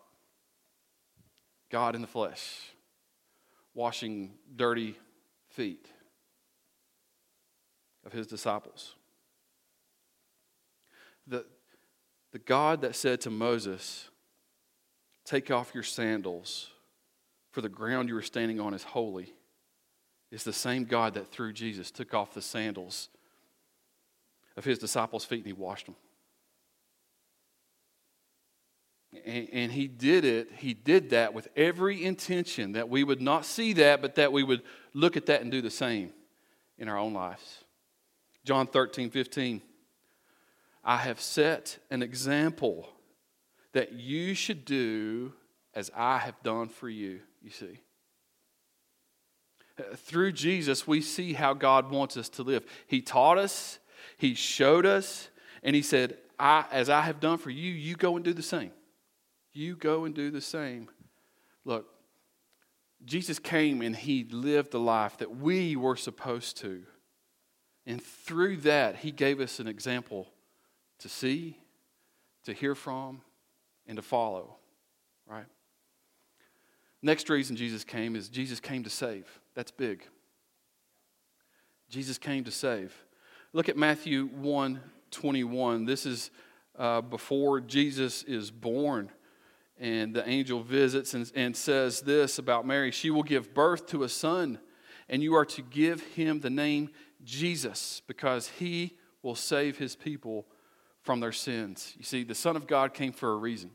God 1.71 1.95
in 1.95 2.01
the 2.01 2.07
flesh, 2.07 2.73
washing 3.75 4.33
dirty 4.57 4.97
feet 5.51 5.87
of 8.07 8.15
his 8.15 8.27
disciples. 8.27 8.95
The, 11.27 11.45
the 12.33 12.39
God 12.39 12.81
that 12.81 12.97
said 12.97 13.21
to 13.21 13.31
Moses, 13.31 14.09
Take 15.27 15.51
off 15.51 15.73
your 15.75 15.83
sandals, 15.83 16.71
for 17.53 17.61
the 17.61 17.69
ground 17.69 18.09
you 18.09 18.17
are 18.17 18.23
standing 18.23 18.59
on 18.59 18.73
is 18.73 18.83
holy 18.83 19.35
is 20.31 20.45
the 20.45 20.53
same 20.53 20.85
God 20.85 21.15
that 21.15 21.31
through 21.31 21.53
Jesus 21.53 21.91
took 21.91 22.15
off 22.15 22.35
the 22.35 22.43
sandals 22.43 23.09
of 24.57 24.65
his 24.65 24.79
disciples' 24.79 25.25
feet 25.25 25.39
and 25.39 25.47
he 25.47 25.53
washed 25.53 25.87
them. 25.87 25.97
And, 29.27 29.49
and, 29.53 29.73
he 29.73 29.89
did 29.89 30.25
it, 30.25 30.53
he 30.59 30.73
did 30.73 31.11
that 31.11 31.35
with 31.35 31.49
every 31.57 32.05
intention 32.05 32.73
that 32.73 32.89
we 32.89 33.03
would 33.03 33.21
not 33.21 33.45
see 33.45 33.73
that, 33.73 34.01
but 34.01 34.15
that 34.15 34.33
we 34.33 34.45
would 34.45 34.63
look 34.95 35.17
at 35.17 35.27
that 35.27 35.41
and 35.41 35.51
do 35.51 35.61
the 35.61 35.71
same 35.71 36.13
in 36.79 36.89
our 36.89 36.97
own 36.97 37.13
lives. 37.13 37.65
John 38.45 38.69
13, 38.69 39.11
15. 39.11 39.63
I 40.85 40.97
have 40.97 41.21
set 41.21 41.79
an 41.91 42.03
example 42.03 42.89
that 43.73 43.93
you 43.93 44.35
should 44.35 44.65
do 44.65 45.33
as 45.75 45.91
I 45.95 46.19
have 46.19 46.41
done 46.43 46.69
for 46.69 46.89
you, 46.89 47.21
you 47.43 47.51
see. 47.51 47.81
Through 49.97 50.33
Jesus, 50.33 50.87
we 50.87 51.01
see 51.01 51.33
how 51.33 51.55
God 51.55 51.91
wants 51.91 52.17
us 52.17 52.29
to 52.31 52.43
live. 52.43 52.65
He 52.87 53.01
taught 53.03 53.39
us, 53.39 53.79
He 54.17 54.35
showed 54.35 54.87
us, 54.87 55.29
and 55.63 55.77
He 55.77 55.83
said, 55.83 56.17
I, 56.39 56.65
As 56.71 56.89
I 56.89 57.03
have 57.03 57.21
done 57.21 57.39
for 57.39 57.51
you, 57.51 57.73
you 57.73 57.97
go 57.97 58.17
and 58.17 58.25
do 58.25 58.33
the 58.33 58.43
same. 58.43 58.73
You 59.53 59.77
go 59.77 60.05
and 60.05 60.15
do 60.15 60.31
the 60.31 60.41
same. 60.41 60.89
Look, 61.65 61.87
Jesus 63.05 63.39
came 63.39 63.83
and 63.83 63.95
He 63.95 64.25
lived 64.25 64.73
the 64.73 64.81
life 64.81 65.19
that 65.19 65.37
we 65.37 65.77
were 65.77 65.97
supposed 65.97 66.57
to. 66.59 66.83
And 67.87 68.03
through 68.03 68.59
that, 68.59 68.97
He 68.97 69.11
gave 69.11 69.41
us 69.41 69.61
an 69.61 69.67
example 69.67 70.29
to 70.99 71.09
see, 71.09 71.57
to 72.45 72.53
hear 72.53 72.75
from, 72.75 73.23
and 73.87 73.97
to 73.97 74.03
follow, 74.03 74.57
right? 75.27 75.47
Next 77.03 77.31
reason 77.31 77.57
Jesus 77.57 77.85
came 77.85 78.15
is 78.15 78.29
Jesus 78.29 78.61
came 78.61 78.85
to 78.85 78.91
save. 78.91 79.40
That's 79.55 79.71
big. 79.71 80.05
Jesus 81.89 82.19
came 82.19 82.45
to 82.45 82.51
save. 82.51 82.95
Look 83.53 83.69
at 83.69 83.77
Matthew 83.77 84.27
1 84.27 84.81
21. 85.11 85.85
This 85.87 86.07
is 86.07 86.31
uh, 86.79 87.01
before 87.01 87.61
Jesus 87.61 88.23
is 88.23 88.51
born. 88.51 89.11
And 89.79 90.15
the 90.15 90.29
angel 90.29 90.63
visits 90.63 91.15
and, 91.15 91.31
and 91.35 91.57
says 91.57 92.03
this 92.03 92.39
about 92.39 92.67
Mary 92.67 92.91
She 92.91 93.11
will 93.11 93.23
give 93.23 93.55
birth 93.55 93.87
to 93.89 94.05
a 94.05 94.09
son, 94.09 94.61
and 95.09 95.23
you 95.23 95.35
are 95.35 95.47
to 95.47 95.63
give 95.63 96.01
him 96.01 96.41
the 96.41 96.51
name 96.51 96.91
Jesus, 97.25 98.03
because 98.07 98.49
he 98.49 98.97
will 99.23 99.35
save 99.35 99.79
his 99.79 99.97
people 99.97 100.47
from 101.03 101.21
their 101.21 101.33
sins. 101.33 101.95
You 101.97 102.05
see, 102.05 102.25
the 102.25 102.35
Son 102.35 102.57
of 102.57 102.67
God 102.67 102.95
came 102.95 103.13
for 103.13 103.33
a 103.33 103.37
reason. 103.37 103.71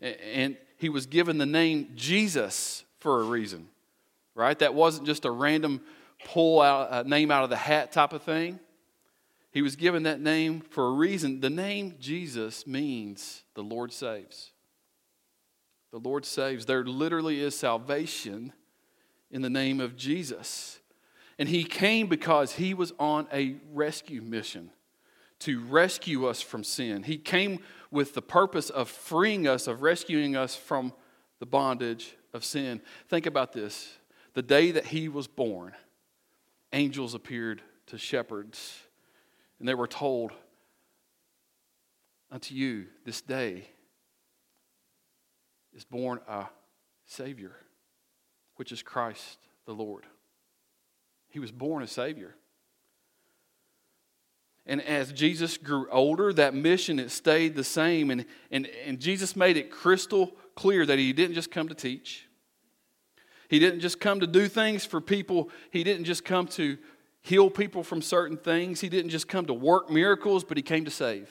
And 0.00 0.56
he 0.78 0.88
was 0.88 1.06
given 1.06 1.38
the 1.38 1.46
name 1.46 1.90
Jesus 1.94 2.84
for 2.98 3.20
a 3.20 3.24
reason 3.24 3.68
right? 4.34 4.58
That 4.58 4.74
wasn't 4.74 5.06
just 5.06 5.24
a 5.24 5.30
random 5.30 5.80
pull 6.24 6.60
out 6.60 6.88
a 6.90 7.08
name 7.08 7.30
out 7.30 7.44
of 7.44 7.50
the 7.50 7.56
hat 7.56 7.92
type 7.92 8.12
of 8.12 8.22
thing. 8.22 8.58
He 9.50 9.62
was 9.62 9.76
given 9.76 10.02
that 10.04 10.20
name 10.20 10.60
for 10.60 10.88
a 10.88 10.92
reason. 10.92 11.40
The 11.40 11.50
name 11.50 11.94
Jesus 12.00 12.66
means 12.66 13.44
the 13.54 13.62
Lord 13.62 13.92
saves. 13.92 14.50
The 15.92 15.98
Lord 15.98 16.24
saves. 16.24 16.66
There 16.66 16.84
literally 16.84 17.40
is 17.40 17.56
salvation 17.56 18.52
in 19.30 19.42
the 19.42 19.50
name 19.50 19.80
of 19.80 19.96
Jesus. 19.96 20.80
And 21.38 21.48
he 21.48 21.62
came 21.62 22.08
because 22.08 22.52
he 22.52 22.74
was 22.74 22.92
on 22.98 23.28
a 23.32 23.56
rescue 23.72 24.22
mission 24.22 24.70
to 25.40 25.60
rescue 25.60 26.26
us 26.26 26.40
from 26.40 26.64
sin. 26.64 27.02
He 27.02 27.18
came 27.18 27.60
with 27.90 28.14
the 28.14 28.22
purpose 28.22 28.70
of 28.70 28.88
freeing 28.88 29.46
us, 29.46 29.66
of 29.66 29.82
rescuing 29.82 30.36
us 30.36 30.56
from 30.56 30.92
the 31.38 31.46
bondage 31.46 32.16
of 32.32 32.44
sin. 32.44 32.80
Think 33.08 33.26
about 33.26 33.52
this 33.52 33.98
the 34.34 34.42
day 34.42 34.72
that 34.72 34.86
he 34.86 35.08
was 35.08 35.26
born, 35.26 35.72
angels 36.72 37.14
appeared 37.14 37.62
to 37.86 37.98
shepherds, 37.98 38.78
and 39.58 39.68
they 39.68 39.74
were 39.74 39.86
told, 39.86 40.32
Unto 42.30 42.54
you 42.54 42.86
this 43.04 43.20
day 43.20 43.68
is 45.72 45.84
born 45.84 46.18
a 46.26 46.46
Savior, 47.06 47.52
which 48.56 48.72
is 48.72 48.82
Christ 48.82 49.38
the 49.66 49.72
Lord. 49.72 50.04
He 51.28 51.38
was 51.38 51.52
born 51.52 51.82
a 51.82 51.86
Savior. 51.86 52.34
And 54.66 54.80
as 54.82 55.12
Jesus 55.12 55.58
grew 55.58 55.88
older, 55.90 56.32
that 56.32 56.54
mission 56.54 56.98
it 56.98 57.10
stayed 57.10 57.54
the 57.54 57.64
same. 57.64 58.10
And, 58.10 58.24
and, 58.50 58.66
and 58.86 58.98
Jesus 58.98 59.36
made 59.36 59.56
it 59.56 59.70
crystal 59.70 60.32
clear 60.54 60.86
that 60.86 60.98
he 60.98 61.12
didn't 61.12 61.34
just 61.34 61.50
come 61.50 61.68
to 61.68 61.74
teach. 61.74 62.26
He 63.48 63.58
didn't 63.58 63.80
just 63.80 64.00
come 64.00 64.20
to 64.20 64.26
do 64.26 64.48
things 64.48 64.84
for 64.84 65.00
people. 65.00 65.50
He 65.70 65.84
didn't 65.84 66.04
just 66.04 66.24
come 66.24 66.46
to 66.48 66.78
heal 67.20 67.50
people 67.50 67.82
from 67.82 68.02
certain 68.02 68.36
things. 68.36 68.80
He 68.80 68.88
didn't 68.88 69.10
just 69.10 69.28
come 69.28 69.46
to 69.46 69.54
work 69.54 69.90
miracles, 69.90 70.44
but 70.44 70.56
he 70.56 70.62
came 70.62 70.84
to 70.84 70.90
save. 70.90 71.30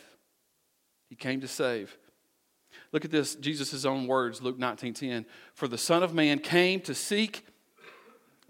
He 1.09 1.15
came 1.15 1.41
to 1.41 1.47
save. 1.47 1.97
Look 2.91 3.05
at 3.05 3.11
this, 3.11 3.35
Jesus' 3.35 3.85
own 3.85 4.07
words, 4.07 4.41
Luke 4.41 4.57
19:10. 4.57 5.25
For 5.53 5.67
the 5.67 5.77
Son 5.77 6.03
of 6.03 6.13
Man 6.13 6.39
came 6.39 6.79
to 6.81 6.95
seek 6.95 7.45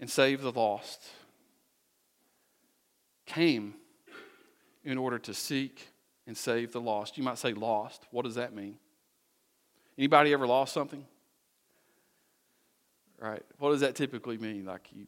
and 0.00 0.10
save 0.10 0.42
the 0.42 0.52
lost. 0.52 1.02
Came 3.26 3.74
in 4.82 4.98
order 4.98 5.18
to 5.18 5.34
seek 5.34 5.88
and 6.26 6.36
save 6.36 6.72
the 6.72 6.80
lost. 6.80 7.16
You 7.16 7.24
might 7.24 7.38
say 7.38 7.52
lost. 7.52 8.06
What 8.10 8.24
does 8.24 8.34
that 8.34 8.54
mean? 8.54 8.78
Anybody 9.96 10.32
ever 10.32 10.46
lost 10.46 10.72
something? 10.72 11.06
Right. 13.20 13.42
What 13.58 13.70
does 13.70 13.80
that 13.80 13.94
typically 13.94 14.38
mean? 14.38 14.64
Like 14.66 14.88
you 14.92 15.06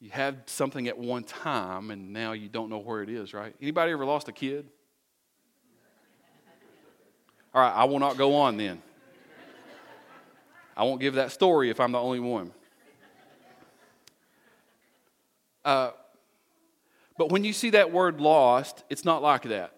you 0.00 0.10
had 0.10 0.48
something 0.48 0.88
at 0.88 0.98
one 0.98 1.24
time 1.24 1.90
and 1.90 2.12
now 2.12 2.32
you 2.32 2.48
don't 2.48 2.70
know 2.70 2.78
where 2.78 3.02
it 3.02 3.10
is, 3.10 3.34
right? 3.34 3.54
Anybody 3.60 3.92
ever 3.92 4.06
lost 4.06 4.28
a 4.28 4.32
kid? 4.32 4.66
All 7.54 7.60
right, 7.60 7.72
I 7.72 7.84
will 7.84 7.98
not 7.98 8.16
go 8.16 8.34
on 8.36 8.56
then. 8.56 8.80
I 10.76 10.84
won't 10.84 11.00
give 11.00 11.14
that 11.14 11.32
story 11.32 11.68
if 11.68 11.78
I'm 11.78 11.92
the 11.92 12.00
only 12.00 12.20
one. 12.20 12.52
Uh, 15.62 15.90
but 17.18 17.30
when 17.30 17.44
you 17.44 17.52
see 17.52 17.70
that 17.70 17.92
word 17.92 18.18
lost, 18.18 18.82
it's 18.88 19.04
not 19.04 19.20
like 19.20 19.42
that. 19.42 19.74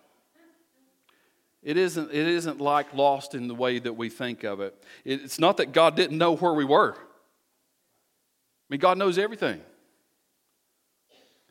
It 1.62 1.76
isn't, 1.76 2.10
it 2.10 2.26
isn't 2.26 2.60
like 2.60 2.92
lost 2.92 3.34
in 3.34 3.46
the 3.46 3.54
way 3.54 3.78
that 3.78 3.92
we 3.92 4.08
think 4.08 4.42
of 4.42 4.60
it. 4.60 4.74
It's 5.04 5.38
not 5.38 5.58
that 5.58 5.72
God 5.72 5.94
didn't 5.94 6.18
know 6.18 6.34
where 6.34 6.52
we 6.52 6.64
were. 6.64 6.94
I 6.94 6.98
mean, 8.68 8.80
God 8.80 8.98
knows 8.98 9.18
everything, 9.18 9.60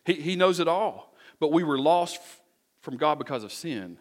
He, 0.05 0.13
he 0.13 0.35
knows 0.35 0.59
it 0.59 0.67
all. 0.67 1.13
But 1.39 1.51
we 1.51 1.63
were 1.63 1.79
lost 1.79 2.19
from 2.81 2.97
God 2.97 3.17
because 3.17 3.43
of 3.43 3.51
sin. 3.51 3.97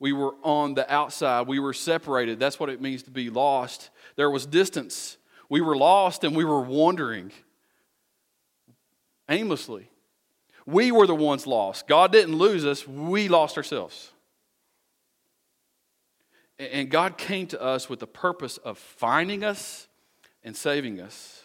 We 0.00 0.12
were 0.12 0.34
on 0.42 0.74
the 0.74 0.92
outside. 0.92 1.46
We 1.46 1.60
were 1.60 1.72
separated. 1.72 2.40
That's 2.40 2.58
what 2.58 2.70
it 2.70 2.80
means 2.80 3.04
to 3.04 3.12
be 3.12 3.30
lost. 3.30 3.90
There 4.16 4.30
was 4.30 4.46
distance. 4.46 5.16
We 5.48 5.60
were 5.60 5.76
lost 5.76 6.24
and 6.24 6.34
we 6.34 6.44
were 6.44 6.60
wandering 6.60 7.30
aimlessly. 9.28 9.88
We 10.66 10.90
were 10.90 11.06
the 11.06 11.14
ones 11.14 11.46
lost. 11.46 11.86
God 11.86 12.10
didn't 12.10 12.36
lose 12.36 12.64
us, 12.64 12.86
we 12.86 13.28
lost 13.28 13.56
ourselves. 13.56 14.10
And 16.70 16.90
God 16.90 17.18
came 17.18 17.46
to 17.48 17.60
us 17.60 17.88
with 17.88 18.00
the 18.00 18.06
purpose 18.06 18.58
of 18.58 18.78
finding 18.78 19.42
us 19.42 19.88
and 20.44 20.56
saving 20.56 21.00
us. 21.00 21.42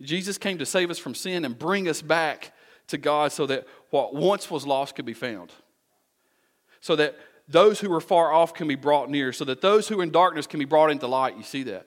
Jesus 0.00 0.38
came 0.38 0.58
to 0.58 0.66
save 0.66 0.90
us 0.90 0.98
from 0.98 1.14
sin 1.14 1.44
and 1.44 1.58
bring 1.58 1.88
us 1.88 2.00
back 2.00 2.52
to 2.88 2.96
God 2.96 3.32
so 3.32 3.46
that 3.46 3.66
what 3.90 4.14
once 4.14 4.50
was 4.50 4.66
lost 4.66 4.94
could 4.96 5.04
be 5.04 5.12
found. 5.12 5.52
So 6.80 6.96
that 6.96 7.16
those 7.48 7.80
who 7.80 7.90
were 7.90 8.00
far 8.00 8.32
off 8.32 8.54
can 8.54 8.68
be 8.68 8.76
brought 8.76 9.10
near, 9.10 9.32
so 9.32 9.44
that 9.44 9.60
those 9.60 9.88
who 9.88 10.00
are 10.00 10.02
in 10.02 10.10
darkness 10.10 10.46
can 10.46 10.58
be 10.58 10.64
brought 10.64 10.90
into 10.90 11.06
light. 11.06 11.36
You 11.36 11.42
see 11.42 11.64
that? 11.64 11.86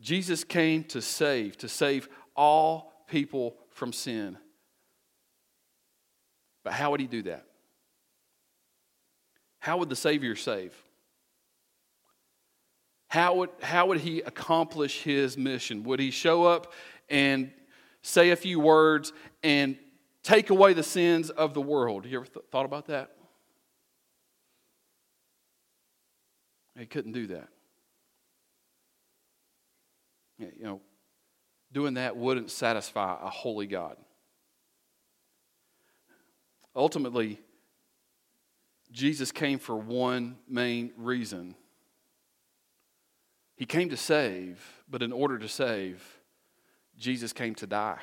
Jesus 0.00 0.42
came 0.42 0.82
to 0.84 1.02
save, 1.02 1.56
to 1.58 1.68
save 1.68 2.08
all 2.34 2.92
people 3.06 3.56
from 3.70 3.92
sin. 3.92 4.38
But 6.64 6.72
how 6.72 6.90
would 6.90 7.00
he 7.00 7.06
do 7.06 7.22
that? 7.22 7.44
How 9.60 9.76
would 9.78 9.88
the 9.88 9.96
Savior 9.96 10.34
save? 10.34 10.74
How 13.08 13.34
would, 13.36 13.50
how 13.60 13.86
would 13.86 14.00
he 14.00 14.20
accomplish 14.20 15.02
his 15.02 15.36
mission? 15.36 15.82
Would 15.84 16.00
he 16.00 16.10
show 16.10 16.44
up 16.44 16.72
and 17.08 17.50
say 18.02 18.30
a 18.30 18.36
few 18.36 18.58
words 18.58 19.12
and 19.42 19.76
take 20.22 20.50
away 20.50 20.72
the 20.72 20.82
sins 20.82 21.28
of 21.28 21.52
the 21.52 21.60
world? 21.60 22.06
You 22.06 22.18
ever 22.18 22.26
th- 22.26 22.46
thought 22.50 22.64
about 22.64 22.86
that? 22.86 23.10
He 26.78 26.86
couldn't 26.86 27.12
do 27.12 27.26
that. 27.26 27.48
You 30.38 30.52
know, 30.60 30.80
doing 31.72 31.94
that 31.94 32.16
wouldn't 32.16 32.50
satisfy 32.50 33.18
a 33.20 33.28
holy 33.28 33.66
God. 33.66 33.96
Ultimately, 36.74 37.40
Jesus 38.92 39.30
came 39.30 39.58
for 39.58 39.76
one 39.76 40.36
main 40.48 40.92
reason. 40.96 41.54
He 43.56 43.66
came 43.66 43.90
to 43.90 43.96
save, 43.96 44.58
but 44.88 45.02
in 45.02 45.12
order 45.12 45.38
to 45.38 45.48
save, 45.48 46.02
Jesus 46.98 47.32
came 47.32 47.54
to 47.56 47.66
die. 47.66 47.98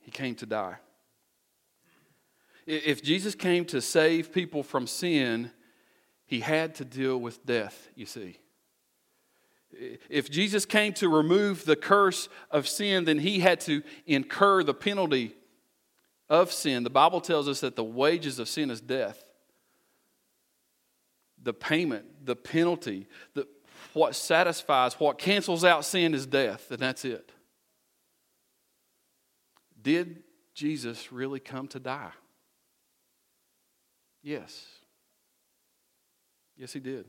He 0.00 0.10
came 0.10 0.34
to 0.36 0.46
die. 0.46 0.76
If 2.66 3.02
Jesus 3.02 3.34
came 3.34 3.64
to 3.66 3.80
save 3.80 4.32
people 4.32 4.62
from 4.62 4.86
sin, 4.86 5.50
he 6.26 6.40
had 6.40 6.76
to 6.76 6.84
deal 6.84 7.18
with 7.18 7.44
death, 7.44 7.88
you 7.96 8.06
see. 8.06 8.38
If 10.08 10.30
Jesus 10.30 10.64
came 10.64 10.92
to 10.94 11.08
remove 11.08 11.64
the 11.64 11.76
curse 11.76 12.28
of 12.50 12.68
sin, 12.68 13.04
then 13.04 13.18
he 13.18 13.40
had 13.40 13.60
to 13.62 13.82
incur 14.06 14.62
the 14.62 14.74
penalty 14.74 15.34
of 16.30 16.52
sin. 16.52 16.84
The 16.84 16.90
Bible 16.90 17.20
tells 17.20 17.48
us 17.48 17.60
that 17.60 17.76
the 17.76 17.84
wages 17.84 18.38
of 18.38 18.48
sin 18.48 18.70
is 18.70 18.80
death. 18.80 19.22
The 21.42 21.52
payment, 21.52 22.24
the 22.24 22.36
penalty, 22.36 23.08
the, 23.34 23.46
what 23.92 24.14
satisfies, 24.14 24.94
what 24.94 25.18
cancels 25.18 25.64
out 25.64 25.84
sin 25.84 26.14
is 26.14 26.26
death, 26.26 26.70
and 26.70 26.78
that's 26.78 27.04
it. 27.04 27.32
Did 29.82 30.22
Jesus 30.54 31.10
really 31.10 31.40
come 31.40 31.66
to 31.68 31.80
die? 31.80 32.12
Yes. 34.22 34.66
Yes, 36.56 36.72
he 36.72 36.80
did. 36.80 37.06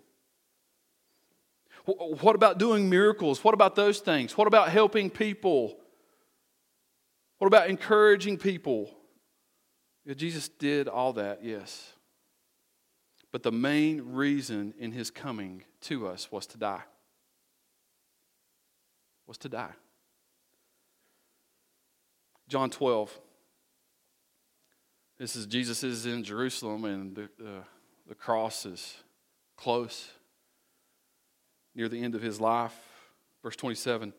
What 1.86 2.36
about 2.36 2.58
doing 2.58 2.90
miracles? 2.90 3.44
What 3.44 3.54
about 3.54 3.76
those 3.76 4.00
things? 4.00 4.38
What 4.38 4.48
about 4.48 4.70
helping 4.70 5.10
people? 5.10 5.78
What 7.40 7.48
about 7.48 7.70
encouraging 7.70 8.38
people? 8.38 8.96
Jesus 10.16 10.50
did 10.50 10.88
all 10.88 11.14
that, 11.14 11.44
yes. 11.44 11.94
But 13.32 13.44
the 13.44 13.52
main 13.52 14.14
reason 14.14 14.74
in 14.78 14.92
his 14.92 15.10
coming 15.10 15.64
to 15.82 16.08
us 16.08 16.32
was 16.32 16.46
to 16.48 16.58
die. 16.58 16.82
Was 19.28 19.38
to 19.40 19.50
die. 19.50 19.72
John 22.48 22.70
12. 22.70 23.18
This 25.18 25.36
is 25.36 25.46
Jesus 25.46 25.84
is 25.84 26.06
in 26.06 26.24
Jerusalem 26.24 26.84
and 26.84 27.16
the, 27.16 27.24
uh, 27.24 27.64
the 28.10 28.16
cross 28.16 28.66
is 28.66 28.96
close, 29.56 30.10
near 31.76 31.88
the 31.88 32.04
end 32.04 32.16
of 32.16 32.22
his 32.22 32.42
life. 32.42 32.74
Verse 33.44 33.56
27 33.56 34.14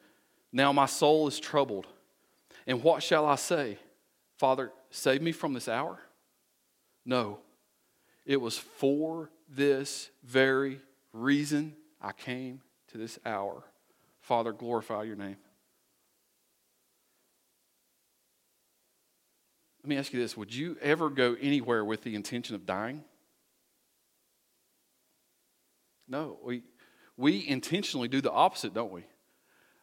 Now 0.53 0.73
my 0.73 0.87
soul 0.87 1.27
is 1.27 1.41
troubled, 1.41 1.89
and 2.67 2.83
what 2.83 3.03
shall 3.03 3.27
I 3.27 3.35
say? 3.35 3.79
Father, 4.43 4.73
save 4.91 5.23
me 5.23 5.31
from 5.31 5.53
this 5.53 5.69
hour? 5.69 6.01
No, 7.07 7.39
it 8.27 8.41
was 8.41 8.59
for 8.59 9.31
this 9.49 10.11
very 10.25 10.81
reason 11.13 11.77
I 12.01 12.11
came 12.11 12.61
to 12.89 12.99
this 12.99 13.21
hour. 13.25 13.63
Father, 14.21 14.51
glorify 14.51 15.05
your 15.05 15.15
name. 15.15 15.37
Let 19.85 19.89
me 19.89 19.97
ask 19.97 20.13
you 20.13 20.19
this 20.19 20.37
Would 20.37 20.53
you 20.53 20.77
ever 20.83 21.09
go 21.09 21.37
anywhere 21.41 21.85
with 21.85 22.03
the 22.03 22.17
intention 22.17 22.57
of 22.57 22.67
dying? 22.67 23.05
No, 26.09 26.41
we, 26.43 26.65
we 27.17 27.47
intentionally 27.47 28.09
do 28.09 28.21
the 28.21 28.33
opposite, 28.33 28.75
don't 28.75 28.91
we? 28.91 29.05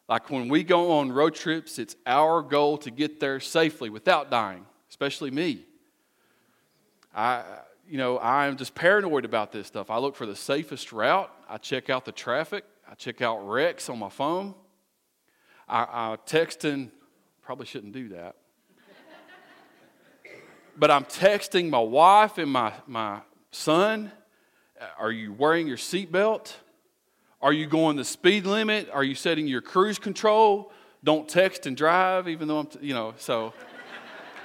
Like 0.09 0.31
when 0.31 0.49
we 0.49 0.63
go 0.63 0.93
on 0.93 1.11
road 1.11 1.35
trips, 1.35 1.77
it's 1.77 1.95
our 2.07 2.41
goal 2.41 2.79
to 2.79 2.89
get 2.89 3.19
there 3.19 3.39
safely 3.39 3.91
without 3.91 4.31
dying, 4.31 4.65
especially 4.89 5.29
me. 5.29 5.65
I, 7.15 7.43
you 7.87 7.99
know, 7.99 8.17
I'm 8.17 8.57
just 8.57 8.73
paranoid 8.73 9.23
about 9.23 9.51
this 9.51 9.67
stuff. 9.67 9.91
I 9.91 9.99
look 9.99 10.15
for 10.15 10.25
the 10.25 10.35
safest 10.35 10.91
route. 10.91 11.31
I 11.47 11.57
check 11.57 11.91
out 11.91 12.05
the 12.05 12.11
traffic. 12.11 12.63
I 12.89 12.95
check 12.95 13.21
out 13.21 13.47
wrecks 13.47 13.87
on 13.87 13.99
my 13.99 14.09
phone. 14.09 14.55
I, 15.67 15.81
I 15.83 16.17
texting, 16.25 16.89
probably 17.43 17.67
shouldn't 17.67 17.93
do 17.93 18.09
that. 18.09 18.35
but 20.75 20.89
I'm 20.89 21.05
texting 21.05 21.69
my 21.69 21.79
wife 21.79 22.39
and 22.39 22.51
my, 22.51 22.73
my 22.87 23.19
son 23.51 24.11
Are 24.97 25.11
you 25.11 25.33
wearing 25.33 25.67
your 25.67 25.77
seatbelt? 25.77 26.55
Are 27.41 27.53
you 27.53 27.67
going 27.67 27.95
the 27.95 28.03
speed 28.03 28.45
limit? 28.45 28.89
Are 28.91 29.03
you 29.03 29.15
setting 29.15 29.47
your 29.47 29.61
cruise 29.61 29.97
control? 29.97 30.71
Don't 31.03 31.29
text 31.29 31.65
and 31.65 31.77
drive, 31.77 32.27
even 32.27 32.47
though 32.47 32.59
I'm, 32.59 32.67
t- 32.67 32.79
you 32.81 32.93
know, 32.93 33.13
so. 33.17 33.53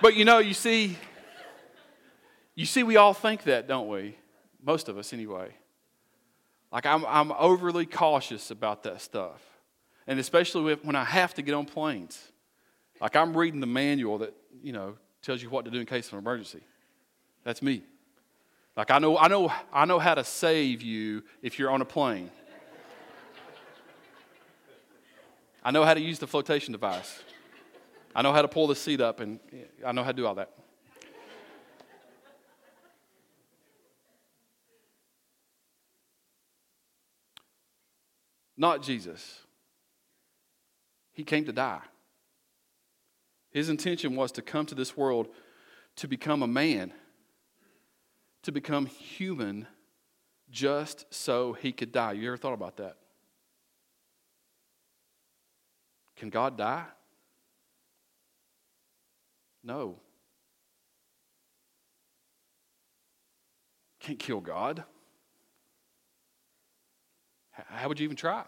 But 0.01 0.15
you 0.15 0.25
know, 0.25 0.39
you 0.39 0.55
see, 0.55 0.97
you 2.55 2.67
see, 2.67 2.85
we 2.85 2.97
all 2.97 3.15
think 3.15 3.45
that, 3.45 3.67
don't 3.67 3.89
we? 3.89 4.17
Most 4.63 4.89
of 4.89 4.97
us, 4.97 5.13
anyway. 5.13 5.49
Like, 6.73 6.87
I'm, 6.87 7.05
I'm 7.07 7.33
overly 7.33 7.87
cautious 7.87 8.51
about 8.51 8.85
that 8.85 9.01
stuff. 9.01 9.41
And 10.07 10.21
especially 10.21 10.75
when 10.75 10.95
I 10.95 11.05
have 11.05 11.35
to 11.35 11.43
get 11.43 11.55
on 11.55 11.67
planes. 11.67 12.21
Like, 13.01 13.17
I'm 13.17 13.37
reading 13.37 13.61
the 13.61 13.67
manual 13.67 14.19
that, 14.19 14.35
you 14.63 14.73
know, 14.73 14.95
tells 15.23 15.43
you 15.43 15.51
what 15.51 15.65
to 15.65 15.71
do 15.71 15.81
in 15.81 15.87
case 15.87 16.07
of 16.09 16.13
an 16.13 16.19
emergency. 16.21 16.61
That's 17.43 17.63
me. 17.63 17.83
Like, 18.77 18.91
I 18.91 18.99
know, 18.99 19.19
I 19.19 19.29
know, 19.29 19.53
I 19.73 19.85
know 19.85 19.99
how 19.99 20.15
to 20.15 20.25
save 20.25 20.83
you 20.83 21.23
if 21.43 21.59
you're 21.59 21.71
on 21.71 21.81
a 21.81 21.85
plane. 21.85 22.31
I 25.65 25.71
know 25.71 25.83
how 25.83 25.95
to 25.95 26.01
use 26.01 26.19
the 26.19 26.27
flotation 26.27 26.73
device. 26.73 27.23
I 28.15 28.23
know 28.23 28.33
how 28.33 28.43
to 28.43 28.49
pull 28.49 28.67
the 28.67 28.77
seat 28.77 29.01
up, 29.01 29.21
and 29.21 29.41
I 29.85 29.93
know 29.93 30.03
how 30.03 30.13
to 30.13 30.17
do 30.17 30.27
all 30.27 30.35
that. 30.35 30.51
Not 38.57 38.83
Jesus. 38.83 39.41
He 41.13 41.25
came 41.25 41.45
to 41.47 41.53
die. 41.53 41.81
His 43.51 43.69
intention 43.69 44.17
was 44.17 44.33
to 44.33 44.43
come 44.43 44.67
to 44.67 44.75
this 44.75 44.97
world 44.97 45.29
to 45.97 46.09
become 46.09 46.43
a 46.43 46.47
man, 46.47 46.93
to 48.43 48.53
become 48.53 48.87
human, 48.87 49.67
just 50.51 51.07
so 51.13 51.53
he 51.53 51.73
could 51.73 51.91
die. 51.91 52.13
You 52.13 52.29
ever 52.29 52.37
thought 52.37 52.53
about 52.53 52.77
that? 52.77 52.97
Can 56.25 56.31
God 56.31 56.57
die? 56.57 56.85
No. 59.63 59.97
Can't 64.01 64.19
kill 64.19 64.41
God. 64.41 64.85
How 67.51 67.89
would 67.89 68.01
you 68.01 68.05
even 68.05 68.17
try? 68.17 68.43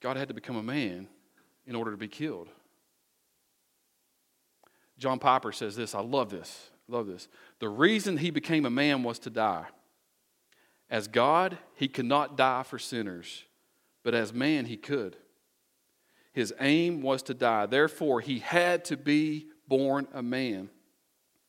God 0.00 0.16
had 0.16 0.28
to 0.28 0.34
become 0.34 0.56
a 0.56 0.62
man 0.62 1.06
in 1.66 1.76
order 1.76 1.90
to 1.90 1.98
be 1.98 2.08
killed. 2.08 2.48
John 4.96 5.18
Piper 5.18 5.52
says 5.52 5.76
this 5.76 5.94
I 5.94 6.00
love 6.00 6.30
this. 6.30 6.70
Love 6.88 7.06
this. 7.06 7.28
The 7.58 7.68
reason 7.68 8.16
he 8.16 8.30
became 8.30 8.64
a 8.64 8.70
man 8.70 9.02
was 9.02 9.18
to 9.18 9.28
die. 9.28 9.66
As 10.88 11.08
God, 11.08 11.58
he 11.74 11.88
could 11.88 12.06
not 12.06 12.38
die 12.38 12.62
for 12.62 12.78
sinners, 12.78 13.44
but 14.04 14.14
as 14.14 14.32
man, 14.32 14.66
he 14.66 14.76
could. 14.76 15.16
His 16.32 16.54
aim 16.60 17.02
was 17.02 17.22
to 17.24 17.34
die. 17.34 17.66
Therefore, 17.66 18.20
he 18.20 18.38
had 18.38 18.84
to 18.86 18.96
be 18.96 19.48
born 19.66 20.06
a 20.12 20.22
man, 20.22 20.70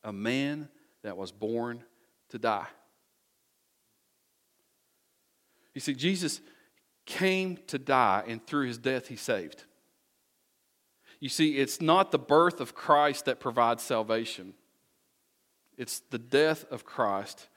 a 0.02 0.12
man 0.12 0.68
that 1.02 1.16
was 1.16 1.32
born 1.32 1.84
to 2.30 2.38
die. 2.38 2.66
You 5.74 5.80
see, 5.80 5.94
Jesus 5.94 6.40
came 7.06 7.58
to 7.68 7.78
die, 7.78 8.24
and 8.26 8.44
through 8.46 8.66
his 8.66 8.78
death, 8.78 9.08
he 9.08 9.16
saved. 9.16 9.64
You 11.20 11.28
see, 11.28 11.58
it's 11.58 11.80
not 11.80 12.10
the 12.10 12.18
birth 12.18 12.60
of 12.60 12.74
Christ 12.74 13.26
that 13.26 13.40
provides 13.40 13.82
salvation, 13.82 14.54
it's 15.76 16.00
the 16.10 16.18
death 16.18 16.64
of 16.70 16.84
Christ 16.84 17.48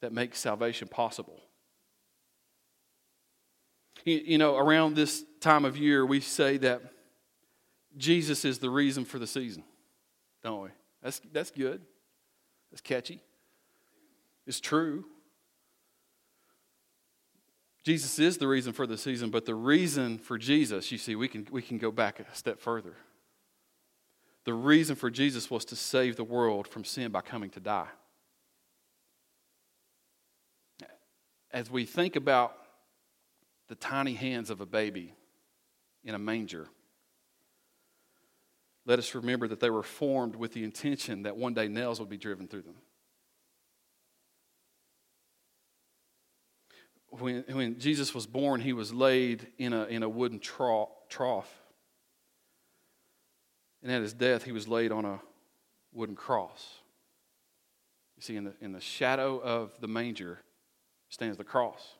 that 0.00 0.12
makes 0.12 0.38
salvation 0.38 0.88
possible. 0.88 1.40
You, 4.04 4.36
know, 4.36 4.56
around 4.56 4.96
this 4.96 5.24
time 5.40 5.64
of 5.64 5.78
year, 5.78 6.04
we 6.04 6.20
say 6.20 6.58
that 6.58 6.82
Jesus 7.96 8.44
is 8.44 8.58
the 8.58 8.68
reason 8.68 9.04
for 9.04 9.18
the 9.18 9.26
season, 9.26 9.64
don't 10.42 10.62
we? 10.62 10.68
That's, 11.02 11.20
that's 11.32 11.50
good. 11.50 11.80
That's 12.70 12.82
catchy. 12.82 13.20
It's 14.46 14.60
true. 14.60 15.06
Jesus 17.82 18.18
is 18.18 18.38
the 18.38 18.48
reason 18.48 18.72
for 18.72 18.86
the 18.86 18.98
season, 18.98 19.30
but 19.30 19.46
the 19.46 19.54
reason 19.54 20.18
for 20.18 20.38
Jesus, 20.38 20.90
you 20.90 20.98
see, 20.98 21.14
we 21.14 21.28
can, 21.28 21.46
we 21.50 21.62
can 21.62 21.78
go 21.78 21.90
back 21.90 22.20
a 22.20 22.34
step 22.34 22.60
further. 22.60 22.96
The 24.44 24.54
reason 24.54 24.96
for 24.96 25.10
Jesus 25.10 25.50
was 25.50 25.64
to 25.66 25.76
save 25.76 26.16
the 26.16 26.24
world 26.24 26.68
from 26.68 26.84
sin 26.84 27.10
by 27.10 27.22
coming 27.22 27.50
to 27.50 27.60
die. 27.60 27.88
As 31.50 31.70
we 31.70 31.86
think 31.86 32.16
about 32.16 32.56
the 33.68 33.74
tiny 33.74 34.14
hands 34.14 34.50
of 34.50 34.60
a 34.60 34.66
baby 34.66 35.14
in 36.04 36.14
a 36.14 36.18
manger, 36.18 36.68
let 38.86 38.98
us 38.98 39.14
remember 39.14 39.48
that 39.48 39.60
they 39.60 39.70
were 39.70 39.82
formed 39.82 40.36
with 40.36 40.52
the 40.52 40.62
intention 40.62 41.22
that 41.22 41.36
one 41.36 41.54
day 41.54 41.68
nails 41.68 42.00
would 42.00 42.10
be 42.10 42.18
driven 42.18 42.46
through 42.46 42.62
them. 42.62 42.76
when, 47.20 47.44
when 47.50 47.78
Jesus 47.78 48.14
was 48.14 48.26
born, 48.26 48.60
he 48.60 48.72
was 48.72 48.92
laid 48.92 49.46
in 49.58 49.72
a, 49.72 49.84
in 49.84 50.02
a 50.02 50.08
wooden 50.08 50.40
trough. 50.40 51.48
And 53.82 53.92
at 53.92 54.02
his 54.02 54.12
death, 54.12 54.44
he 54.44 54.52
was 54.52 54.66
laid 54.66 54.92
on 54.92 55.04
a 55.04 55.20
wooden 55.92 56.16
cross. 56.16 56.66
You 58.16 58.22
see, 58.22 58.36
in 58.36 58.44
the, 58.44 58.54
in 58.60 58.72
the 58.72 58.80
shadow 58.80 59.38
of 59.38 59.72
the 59.80 59.88
manger 59.88 60.40
stands 61.08 61.36
the 61.36 61.44
cross. 61.44 61.94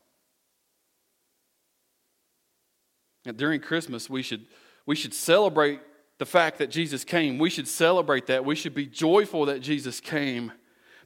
And 3.12 3.13
during 3.32 3.60
Christmas, 3.60 4.10
we 4.10 4.22
should, 4.22 4.46
we 4.87 4.94
should 4.94 5.14
celebrate 5.14 5.80
the 6.18 6.26
fact 6.26 6.58
that 6.58 6.70
Jesus 6.70 7.04
came. 7.04 7.38
We 7.38 7.50
should 7.50 7.68
celebrate 7.68 8.26
that. 8.26 8.44
We 8.44 8.54
should 8.54 8.74
be 8.74 8.87
joyful 8.87 9.46
that 9.46 9.60
Jesus 9.60 10.00
came, 10.00 10.52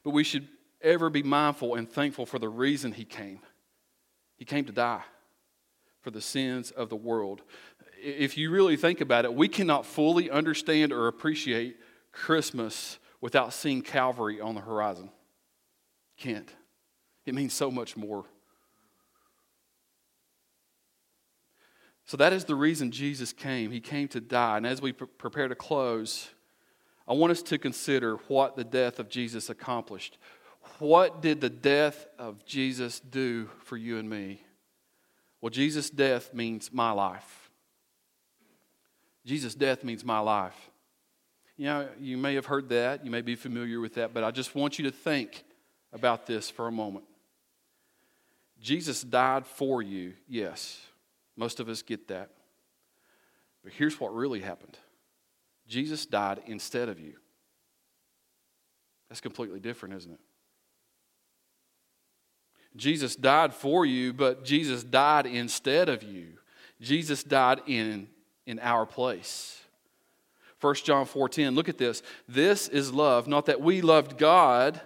but 0.03 0.11
we 0.11 0.23
should 0.23 0.47
ever 0.81 1.09
be 1.09 1.23
mindful 1.23 1.75
and 1.75 1.89
thankful 1.89 2.25
for 2.25 2.39
the 2.39 2.49
reason 2.49 2.91
he 2.91 3.05
came. 3.05 3.39
He 4.37 4.45
came 4.45 4.65
to 4.65 4.71
die 4.71 5.03
for 6.01 6.11
the 6.11 6.21
sins 6.21 6.71
of 6.71 6.89
the 6.89 6.95
world. 6.95 7.41
If 8.01 8.37
you 8.37 8.51
really 8.51 8.77
think 8.77 9.01
about 9.01 9.25
it, 9.25 9.33
we 9.33 9.47
cannot 9.49 9.85
fully 9.85 10.29
understand 10.29 10.93
or 10.93 11.07
appreciate 11.07 11.77
Christmas 12.11 12.99
without 13.19 13.53
seeing 13.53 13.81
Calvary 13.81 14.39
on 14.39 14.55
the 14.55 14.61
horizon. 14.61 15.09
Can't. 16.17 16.49
It 17.25 17.35
means 17.35 17.53
so 17.53 17.69
much 17.69 17.97
more. 17.97 18.25
So 22.09 22.17
that 22.17 22.33
is 22.33 22.45
the 22.45 22.55
reason 22.55 22.89
Jesus 22.89 23.31
came. 23.31 23.69
He 23.69 23.79
came 23.79 24.07
to 24.07 24.19
die. 24.19 24.57
And 24.57 24.65
as 24.65 24.81
we 24.81 24.93
prepare 24.93 25.47
to 25.47 25.53
close, 25.53 26.27
I 27.07 27.13
want 27.13 27.29
us 27.29 27.43
to 27.43 27.59
consider 27.59 28.15
what 28.29 28.55
the 28.55 28.63
death 28.63 28.97
of 28.97 29.09
Jesus 29.09 29.51
accomplished. 29.51 30.17
What 30.79 31.21
did 31.21 31.39
the 31.39 31.51
death 31.51 32.07
of 32.17 32.43
Jesus 32.47 32.99
do 32.99 33.47
for 33.63 33.77
you 33.77 33.99
and 33.99 34.09
me? 34.09 34.41
Well, 35.39 35.51
Jesus' 35.51 35.91
death 35.91 36.33
means 36.33 36.73
my 36.73 36.89
life. 36.89 37.51
Jesus' 39.23 39.53
death 39.53 39.83
means 39.83 40.03
my 40.03 40.17
life. 40.17 40.71
You 41.57 41.65
know, 41.65 41.89
you 41.99 42.17
may 42.17 42.33
have 42.33 42.47
heard 42.47 42.69
that, 42.69 43.05
you 43.05 43.11
may 43.11 43.21
be 43.21 43.35
familiar 43.35 43.79
with 43.79 43.93
that, 43.93 44.15
but 44.15 44.23
I 44.23 44.31
just 44.31 44.55
want 44.55 44.79
you 44.79 44.85
to 44.85 44.91
think 44.91 45.43
about 45.93 46.25
this 46.25 46.49
for 46.49 46.67
a 46.67 46.71
moment. 46.71 47.05
Jesus 48.59 49.03
died 49.03 49.45
for 49.45 49.83
you, 49.83 50.13
yes. 50.27 50.81
Most 51.39 51.61
of 51.61 51.69
us 51.69 51.81
get 51.81 52.09
that. 52.09 52.31
But 53.63 53.71
here's 53.71 53.97
what 53.97 54.13
really 54.13 54.41
happened 54.41 54.77
Jesus 55.69 56.05
died 56.05 56.41
instead 56.47 56.89
of 56.89 56.99
you. 56.99 57.13
That's 59.07 59.21
completely 59.21 59.61
different, 59.61 59.95
isn't 59.95 60.11
it? 60.11 60.19
Jesus 62.75 63.15
died 63.15 63.53
for 63.53 63.85
you, 63.85 64.11
but 64.11 64.43
Jesus 64.43 64.83
died 64.83 65.25
instead 65.25 65.87
of 65.87 66.03
you. 66.03 66.27
Jesus 66.81 67.23
died 67.23 67.61
in, 67.67 68.09
in 68.45 68.59
our 68.59 68.85
place. 68.85 69.61
1 70.59 70.75
John 70.83 71.05
4:10 71.05 71.55
look 71.55 71.69
at 71.69 71.77
this 71.77 72.03
this 72.27 72.67
is 72.67 72.91
love 72.91 73.29
not 73.29 73.45
that 73.45 73.61
we 73.61 73.79
loved 73.79 74.17
God 74.17 74.81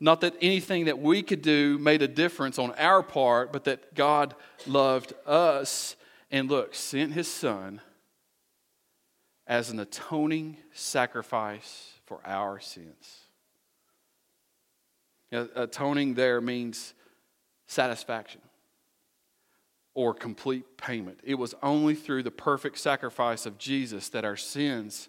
not 0.00 0.20
that 0.20 0.34
anything 0.40 0.84
that 0.84 0.98
we 0.98 1.22
could 1.22 1.42
do 1.42 1.78
made 1.78 2.02
a 2.02 2.08
difference 2.08 2.58
on 2.58 2.72
our 2.72 3.02
part 3.02 3.52
but 3.52 3.64
that 3.64 3.94
God 3.94 4.34
loved 4.66 5.12
us 5.26 5.96
and 6.30 6.48
look 6.48 6.74
sent 6.74 7.12
his 7.12 7.28
son 7.28 7.80
as 9.46 9.70
an 9.70 9.80
atoning 9.80 10.56
sacrifice 10.72 11.92
for 12.04 12.20
our 12.24 12.60
sins 12.60 13.28
atoning 15.30 16.14
there 16.14 16.40
means 16.40 16.94
satisfaction 17.66 18.40
or 19.94 20.14
complete 20.14 20.76
payment. 20.76 21.20
It 21.22 21.34
was 21.34 21.54
only 21.62 21.94
through 21.94 22.22
the 22.22 22.30
perfect 22.30 22.78
sacrifice 22.78 23.46
of 23.46 23.58
Jesus 23.58 24.08
that 24.10 24.24
our 24.24 24.36
sins 24.36 25.08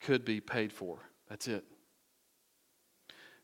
could 0.00 0.24
be 0.24 0.40
paid 0.40 0.72
for. 0.72 0.98
That's 1.28 1.48
it. 1.48 1.64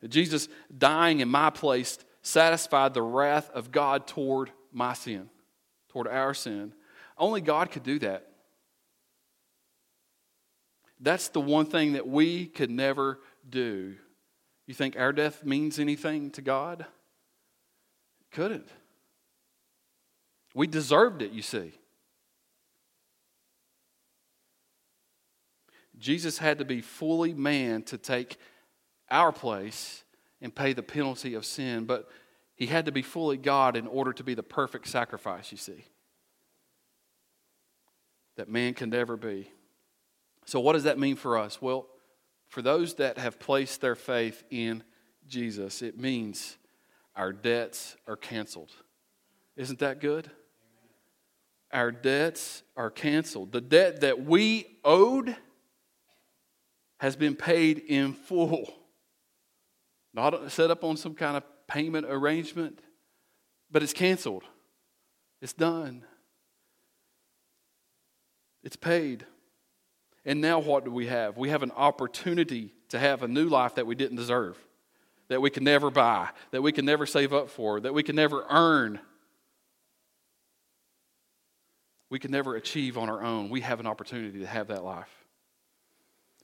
Jesus 0.07 0.49
dying 0.77 1.21
in 1.21 1.29
my 1.29 1.51
place 1.51 1.99
satisfied 2.23 2.95
the 2.95 3.03
wrath 3.03 3.51
of 3.51 3.73
God 3.73 4.07
toward 4.07 4.51
my 4.73 4.93
sin, 4.95 5.29
toward 5.89 6.07
our 6.07 6.35
sin. 6.35 6.73
Only 7.17 7.41
God 7.41 7.71
could 7.71 7.83
do 7.83 7.99
that. 8.01 8.29
That's 11.01 11.29
the 11.29 11.41
one 11.41 11.67
thing 11.67 11.93
that 11.93 12.07
we 12.07 12.47
could 12.47 12.71
never 12.71 13.21
do. 13.49 13.97
You 14.67 14.75
think 14.75 14.99
our 14.99 15.13
death 15.13 15.45
means 15.45 15.79
anything 15.79 16.31
to 16.33 16.43
God? 16.43 16.81
It 16.81 18.31
couldn't. 18.31 18.69
We 20.55 20.67
deserved 20.67 21.23
it, 21.23 21.33
you 21.33 21.43
see. 21.43 21.73
Jesus 25.99 26.39
had 26.39 26.59
to 26.59 26.65
be 26.65 26.81
fully 26.81 27.33
man 27.33 27.83
to 27.85 27.99
take 27.99 28.37
our 29.11 29.33
place 29.33 30.05
and 30.41 30.55
pay 30.55 30.73
the 30.73 30.83
penalty 30.83 31.35
of 31.35 31.45
sin, 31.45 31.85
but 31.85 32.09
he 32.55 32.67
had 32.67 32.87
to 32.87 32.93
be 32.93 33.03
fully 33.03 33.37
God 33.37 33.77
in 33.77 33.87
order 33.87 34.13
to 34.13 34.25
be 34.25 34.35
the 34.35 34.43
perfect 34.43 34.89
sacrifice, 34.89 35.53
you 35.53 35.59
see, 35.59 35.85
that 38.37 38.49
man 38.49 38.75
can 38.75 38.91
never 38.91 39.17
be. 39.17 39.51
So, 40.45 40.61
what 40.61 40.73
does 40.73 40.85
that 40.85 40.99
mean 40.99 41.17
for 41.17 41.39
us? 41.39 41.61
Well, 41.61 41.87
for 42.49 42.63
those 42.63 42.95
that 42.95 43.19
have 43.19 43.39
placed 43.39 43.81
their 43.81 43.95
faith 43.95 44.43
in 44.51 44.83
Jesus, 45.29 45.83
it 45.83 45.99
means 45.99 46.57
our 47.15 47.33
debts 47.33 47.97
are 48.07 48.17
canceled. 48.17 48.73
Isn't 49.57 49.81
that 49.81 50.01
good? 50.01 50.31
Our 51.73 51.93
debts 51.93 52.63
are 52.77 52.91
canceled. 52.91 53.53
The 53.53 53.61
debt 53.61 54.01
that 54.01 54.25
we 54.25 54.79
owed 54.85 55.37
has 56.99 57.15
been 57.15 57.37
paid 57.37 57.79
in 57.79 58.15
full. 58.15 58.73
Not 60.15 60.51
set 60.51 60.71
up 60.71 60.85
on 60.85 60.97
some 60.97 61.15
kind 61.15 61.37
of 61.37 61.45
payment 61.67 62.07
arrangement, 62.09 62.81
but 63.71 63.83
it's 63.83 63.93
canceled. 63.93 64.45
It's 65.41 65.53
done. 65.53 66.05
It's 68.63 68.77
paid. 68.77 69.25
And 70.25 70.41
now 70.41 70.59
what 70.59 70.85
do 70.85 70.91
we 70.91 71.07
have? 71.07 71.37
We 71.37 71.51
have 71.51 71.63
an 71.63 71.71
opportunity 71.73 72.75
to 72.91 72.99
have 72.99 73.23
a 73.23 73.29
new 73.29 73.49
life 73.49 73.77
that 73.77 73.87
we 73.87 73.95
didn't 73.95 74.17
deserve, 74.17 74.59
that 75.29 75.41
we 75.41 75.51
can 75.51 75.65
never 75.65 75.91
buy, 75.91 76.29
that 76.51 76.63
we 76.63 76.73
can 76.73 76.85
never 76.85 77.07
save 77.07 77.33
up 77.33 77.51
for, 77.51 77.81
that 77.81 77.95
we 77.95 78.03
can 78.03 78.17
never 78.17 78.45
earn. 78.51 79.01
We 82.11 82.19
can 82.19 82.31
never 82.31 82.57
achieve 82.57 82.97
on 82.97 83.09
our 83.11 83.23
own. 83.23 83.51
We 83.51 83.61
have 83.61 83.81
an 83.81 83.87
opportunity 83.87 84.41
to 84.41 84.47
have 84.47 84.69
that 84.69 84.83
life. 84.83 85.11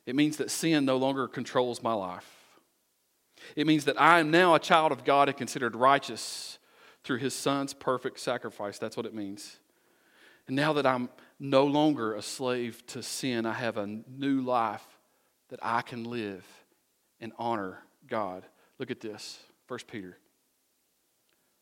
It 0.07 0.15
means 0.15 0.37
that 0.37 0.51
sin 0.51 0.85
no 0.85 0.99
longer 0.99 1.27
controls 1.27 1.83
my 1.83 1.95
life. 1.95 2.34
It 3.57 3.67
means 3.67 3.85
that 3.85 4.01
I 4.01 4.21
am 4.21 4.31
now 4.31 4.55
a 4.55 4.59
child 4.59 4.93
of 4.93 5.05
God 5.05 5.29
and 5.29 5.37
considered 5.37 5.77
righteous 5.77 6.59
through 7.03 7.19
his 7.19 7.35
son's 7.35 7.75
perfect 7.75 8.19
sacrifice. 8.21 8.79
That's 8.79 8.97
what 8.97 9.07
it 9.07 9.15
means. 9.15 9.59
And 10.47 10.57
now 10.57 10.73
that 10.75 10.87
I'm 10.87 11.09
no 11.39 11.67
longer 11.67 12.15
a 12.15 12.23
slave 12.23 12.85
to 12.89 13.03
sin, 13.03 13.47
I 13.47 13.53
have 13.53 13.77
a 13.77 13.87
new 13.87 14.41
life 14.41 14.87
that 15.49 15.59
I 15.63 15.83
can 15.83 16.05
live 16.05 16.47
and 17.21 17.33
honor 17.39 17.83
God. 18.09 18.45
Look 18.79 18.91
at 18.91 19.01
this. 19.01 19.39
1 19.69 19.87
Peter 19.87 20.19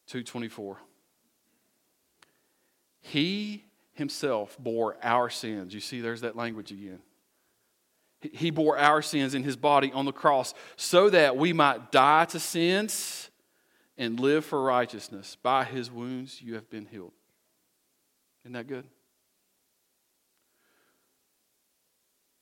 2:24. 0.09 0.79
He 3.01 3.65
himself 3.95 4.57
bore 4.59 4.97
our 5.03 5.29
sins. 5.29 5.75
You 5.75 5.81
see 5.81 6.01
there's 6.01 6.23
that 6.23 6.37
language 6.37 6.71
again. 6.73 7.01
He 8.33 8.51
bore 8.51 8.79
our 8.79 9.03
sins 9.03 9.35
in 9.35 9.43
his 9.43 9.57
body 9.57 9.91
on 9.93 10.05
the 10.05 10.13
cross 10.13 10.55
so 10.77 11.11
that 11.11 11.37
we 11.37 11.53
might 11.53 11.91
die 11.91 12.25
to 12.27 12.39
sins 12.39 13.31
and 13.99 14.21
live 14.21 14.45
for 14.45 14.63
righteousness. 14.63 15.37
By 15.43 15.65
his 15.65 15.91
wounds 15.91 16.41
you 16.41 16.55
have 16.55 16.71
been 16.71 16.87
healed. 16.87 17.13
Isn't 18.45 18.53
that 18.53 18.69
good? 18.69 18.85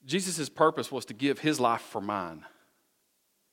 Jesus' 0.04 0.48
purpose 0.48 0.90
was 0.90 1.04
to 1.06 1.14
give 1.14 1.38
his 1.38 1.60
life 1.60 1.82
for 1.82 2.00
mine, 2.00 2.44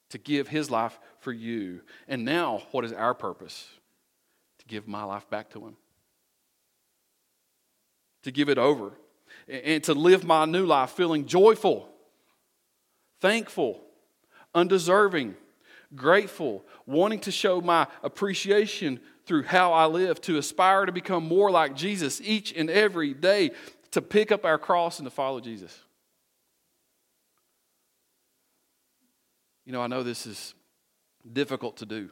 to 0.09 0.17
give 0.17 0.47
his 0.47 0.71
life 0.71 0.97
for 1.19 1.31
you. 1.31 1.81
And 2.07 2.23
now, 2.23 2.63
what 2.71 2.85
is 2.85 2.93
our 2.93 3.13
purpose? 3.13 3.67
To 4.59 4.65
give 4.65 4.87
my 4.87 5.03
life 5.03 5.29
back 5.29 5.49
to 5.51 5.59
him, 5.59 5.75
to 8.23 8.31
give 8.31 8.49
it 8.49 8.57
over, 8.57 8.93
and 9.47 9.83
to 9.83 9.93
live 9.93 10.23
my 10.23 10.45
new 10.45 10.65
life 10.65 10.91
feeling 10.91 11.25
joyful 11.25 11.89
thankful, 13.21 13.81
undeserving, 14.53 15.35
grateful, 15.95 16.63
wanting 16.85 17.19
to 17.21 17.31
show 17.31 17.61
my 17.61 17.87
appreciation 18.03 18.99
through 19.25 19.43
how 19.43 19.73
I 19.73 19.85
live, 19.85 20.21
to 20.21 20.37
aspire 20.37 20.85
to 20.85 20.91
become 20.91 21.27
more 21.27 21.51
like 21.51 21.75
Jesus 21.75 22.21
each 22.21 22.53
and 22.53 22.69
every 22.69 23.13
day, 23.13 23.51
to 23.91 24.01
pick 24.01 24.31
up 24.31 24.45
our 24.45 24.57
cross 24.57 24.99
and 24.99 25.05
to 25.05 25.11
follow 25.11 25.39
Jesus. 25.39 25.77
You 29.65 29.73
know, 29.73 29.81
I 29.81 29.87
know 29.87 30.03
this 30.03 30.25
is 30.25 30.53
difficult 31.31 31.77
to 31.77 31.85
do. 31.85 32.09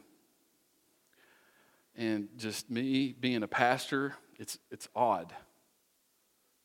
And 1.95 2.27
just 2.35 2.69
me 2.69 3.15
being 3.17 3.43
a 3.43 3.47
pastor, 3.47 4.13
it's, 4.37 4.59
it's 4.69 4.89
odd 4.93 5.33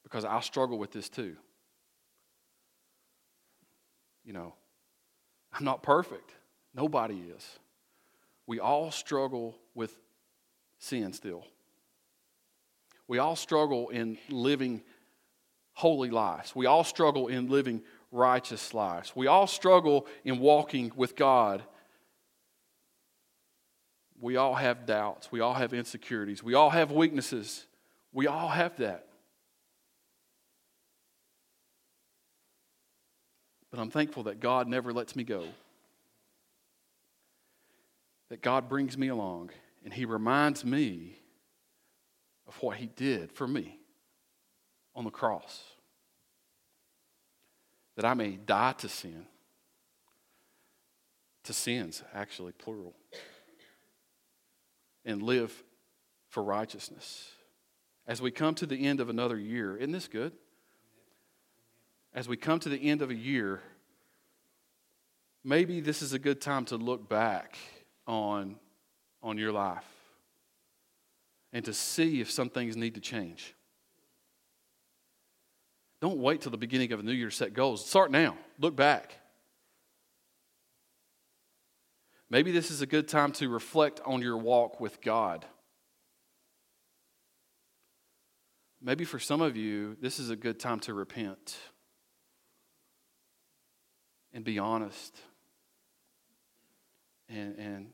because 0.02 0.24
I 0.24 0.40
struggle 0.40 0.78
with 0.78 0.90
this 0.90 1.08
too 1.08 1.36
you 4.30 4.34
know, 4.34 4.54
I'm 5.52 5.64
not 5.64 5.82
perfect. 5.82 6.30
Nobody 6.72 7.20
is. 7.36 7.58
We 8.46 8.60
all 8.60 8.92
struggle 8.92 9.56
with 9.74 9.92
sin 10.78 11.12
still. 11.14 11.44
We 13.08 13.18
all 13.18 13.34
struggle 13.34 13.88
in 13.88 14.18
living 14.28 14.82
holy 15.72 16.10
lives. 16.10 16.54
We 16.54 16.66
all 16.66 16.84
struggle 16.84 17.26
in 17.26 17.48
living 17.48 17.82
righteous 18.12 18.72
lives. 18.72 19.16
We 19.16 19.26
all 19.26 19.48
struggle 19.48 20.06
in 20.22 20.38
walking 20.38 20.92
with 20.94 21.16
God. 21.16 21.64
We 24.20 24.36
all 24.36 24.54
have 24.54 24.86
doubts. 24.86 25.32
We 25.32 25.40
all 25.40 25.54
have 25.54 25.74
insecurities. 25.74 26.40
We 26.40 26.54
all 26.54 26.70
have 26.70 26.92
weaknesses. 26.92 27.66
We 28.12 28.28
all 28.28 28.48
have 28.48 28.76
that. 28.76 29.06
But 33.70 33.80
I'm 33.80 33.90
thankful 33.90 34.24
that 34.24 34.40
God 34.40 34.66
never 34.68 34.92
lets 34.92 35.14
me 35.14 35.24
go. 35.24 35.44
That 38.28 38.42
God 38.42 38.68
brings 38.68 38.98
me 38.98 39.08
along 39.08 39.50
and 39.84 39.92
He 39.92 40.04
reminds 40.04 40.64
me 40.64 41.18
of 42.46 42.60
what 42.62 42.76
He 42.76 42.86
did 42.86 43.32
for 43.32 43.46
me 43.46 43.78
on 44.94 45.04
the 45.04 45.10
cross. 45.10 45.62
That 47.96 48.04
I 48.04 48.14
may 48.14 48.30
die 48.30 48.72
to 48.78 48.88
sin. 48.88 49.26
To 51.44 51.52
sins, 51.52 52.02
actually, 52.14 52.52
plural. 52.52 52.94
And 55.04 55.22
live 55.22 55.62
for 56.28 56.42
righteousness. 56.42 57.30
As 58.06 58.20
we 58.20 58.30
come 58.30 58.54
to 58.56 58.66
the 58.66 58.86
end 58.86 59.00
of 59.00 59.08
another 59.08 59.38
year, 59.38 59.76
isn't 59.76 59.92
this 59.92 60.08
good? 60.08 60.32
As 62.20 62.28
we 62.28 62.36
come 62.36 62.60
to 62.60 62.68
the 62.68 62.76
end 62.76 63.00
of 63.00 63.08
a 63.08 63.14
year, 63.14 63.62
maybe 65.42 65.80
this 65.80 66.02
is 66.02 66.12
a 66.12 66.18
good 66.18 66.38
time 66.38 66.66
to 66.66 66.76
look 66.76 67.08
back 67.08 67.56
on, 68.06 68.56
on 69.22 69.38
your 69.38 69.50
life 69.50 69.86
and 71.54 71.64
to 71.64 71.72
see 71.72 72.20
if 72.20 72.30
some 72.30 72.50
things 72.50 72.76
need 72.76 72.94
to 72.94 73.00
change. 73.00 73.54
Don't 76.02 76.18
wait 76.18 76.42
till 76.42 76.50
the 76.50 76.58
beginning 76.58 76.92
of 76.92 77.00
a 77.00 77.02
new 77.02 77.12
year 77.12 77.30
to 77.30 77.34
set 77.34 77.54
goals. 77.54 77.86
Start 77.86 78.10
now. 78.10 78.36
Look 78.58 78.76
back. 78.76 79.18
Maybe 82.28 82.52
this 82.52 82.70
is 82.70 82.82
a 82.82 82.86
good 82.86 83.08
time 83.08 83.32
to 83.32 83.48
reflect 83.48 83.98
on 84.04 84.20
your 84.20 84.36
walk 84.36 84.78
with 84.78 85.00
God. 85.00 85.46
Maybe 88.82 89.06
for 89.06 89.18
some 89.18 89.40
of 89.40 89.56
you, 89.56 89.96
this 90.02 90.18
is 90.18 90.28
a 90.28 90.36
good 90.36 90.60
time 90.60 90.80
to 90.80 90.92
repent 90.92 91.56
and 94.32 94.44
be 94.44 94.58
honest 94.58 95.16
and, 97.28 97.56
and 97.56 97.86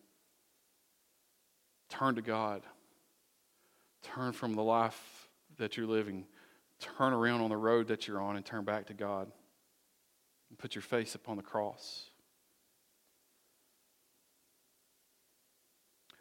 turn 1.88 2.14
to 2.16 2.22
God. 2.22 2.62
Turn 4.02 4.32
from 4.32 4.54
the 4.54 4.62
life 4.62 5.28
that 5.58 5.76
you're 5.76 5.86
living. 5.86 6.26
Turn 6.80 7.12
around 7.12 7.40
on 7.40 7.50
the 7.50 7.56
road 7.56 7.88
that 7.88 8.06
you're 8.06 8.20
on 8.20 8.36
and 8.36 8.44
turn 8.44 8.64
back 8.64 8.86
to 8.86 8.94
God. 8.94 9.30
And 10.48 10.58
put 10.58 10.74
your 10.74 10.82
face 10.82 11.14
upon 11.14 11.36
the 11.36 11.42
cross. 11.42 12.10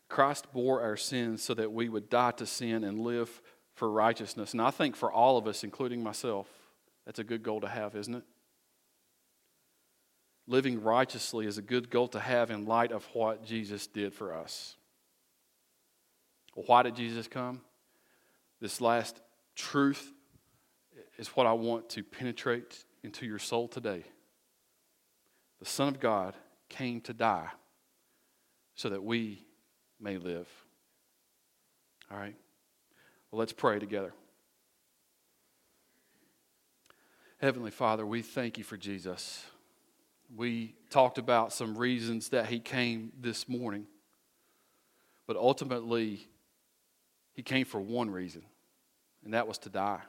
Christ 0.10 0.52
bore 0.54 0.82
our 0.82 0.98
sins 0.98 1.44
so 1.44 1.54
that 1.54 1.72
we 1.72 1.90
would 1.90 2.10
die 2.10 2.32
to 2.32 2.46
sin 2.46 2.84
and 2.84 3.02
live 3.02 3.42
for 3.74 3.90
righteousness. 3.92 4.54
And 4.54 4.62
I 4.62 4.72
think 4.72 4.96
for 4.96 5.12
all 5.12 5.38
of 5.38 5.46
us, 5.48 5.64
including 5.64 6.02
myself, 6.02 6.48
that's 7.06 7.20
a 7.20 7.24
good 7.24 7.44
goal 7.44 7.62
to 7.62 7.68
have, 7.68 7.96
isn't 7.96 8.16
it? 8.16 8.24
Living 10.48 10.82
righteously 10.82 11.48
is 11.48 11.58
a 11.58 11.62
good 11.62 11.90
goal 11.90 12.08
to 12.10 12.20
have 12.20 12.52
in 12.52 12.66
light 12.66 12.92
of 12.92 13.06
what 13.14 13.46
Jesus 13.46 13.88
did 13.88 14.14
for 14.14 14.34
us. 14.34 14.76
Well, 16.56 16.66
why 16.68 16.84
did 16.84 16.96
Jesus 16.96 17.28
come? 17.28 17.62
This 18.62 18.80
last 18.80 19.20
truth 19.56 20.12
is 21.18 21.28
what 21.30 21.46
I 21.46 21.54
want 21.54 21.90
to 21.90 22.04
penetrate 22.04 22.84
into 23.04 23.26
your 23.26 23.40
soul 23.40 23.68
today. 23.68 24.04
The 25.60 25.66
Son 25.66 25.88
of 25.88 26.00
God 26.00 26.36
came 26.70 27.02
to 27.02 27.14
die 27.14 27.50
so 28.76 28.90
that 28.90 29.04
we 29.04 29.46
may 30.00 30.18
live. 30.18 30.48
All 32.12 32.18
right? 32.18 32.36
Well, 33.32 33.40
let's 33.40 33.54
pray 33.54 33.80
together. 33.80 34.14
Heavenly 37.40 37.72
Father, 37.72 38.06
we 38.06 38.22
thank 38.22 38.58
you 38.58 38.64
for 38.64 38.78
Jesus. 38.78 39.46
We 40.34 40.76
talked 40.90 41.18
about 41.18 41.54
some 41.54 41.78
reasons 41.78 42.30
that 42.30 42.48
he 42.48 42.60
came 42.60 43.12
this 43.20 43.50
morning, 43.50 43.88
but 45.28 45.36
ultimately, 45.36 46.28
he 47.34 47.42
came 47.42 47.66
for 47.66 47.82
one 47.82 48.10
reason, 48.10 48.44
and 49.24 49.34
that 49.34 49.48
was 49.48 49.58
to 49.60 49.70
die, 49.70 50.02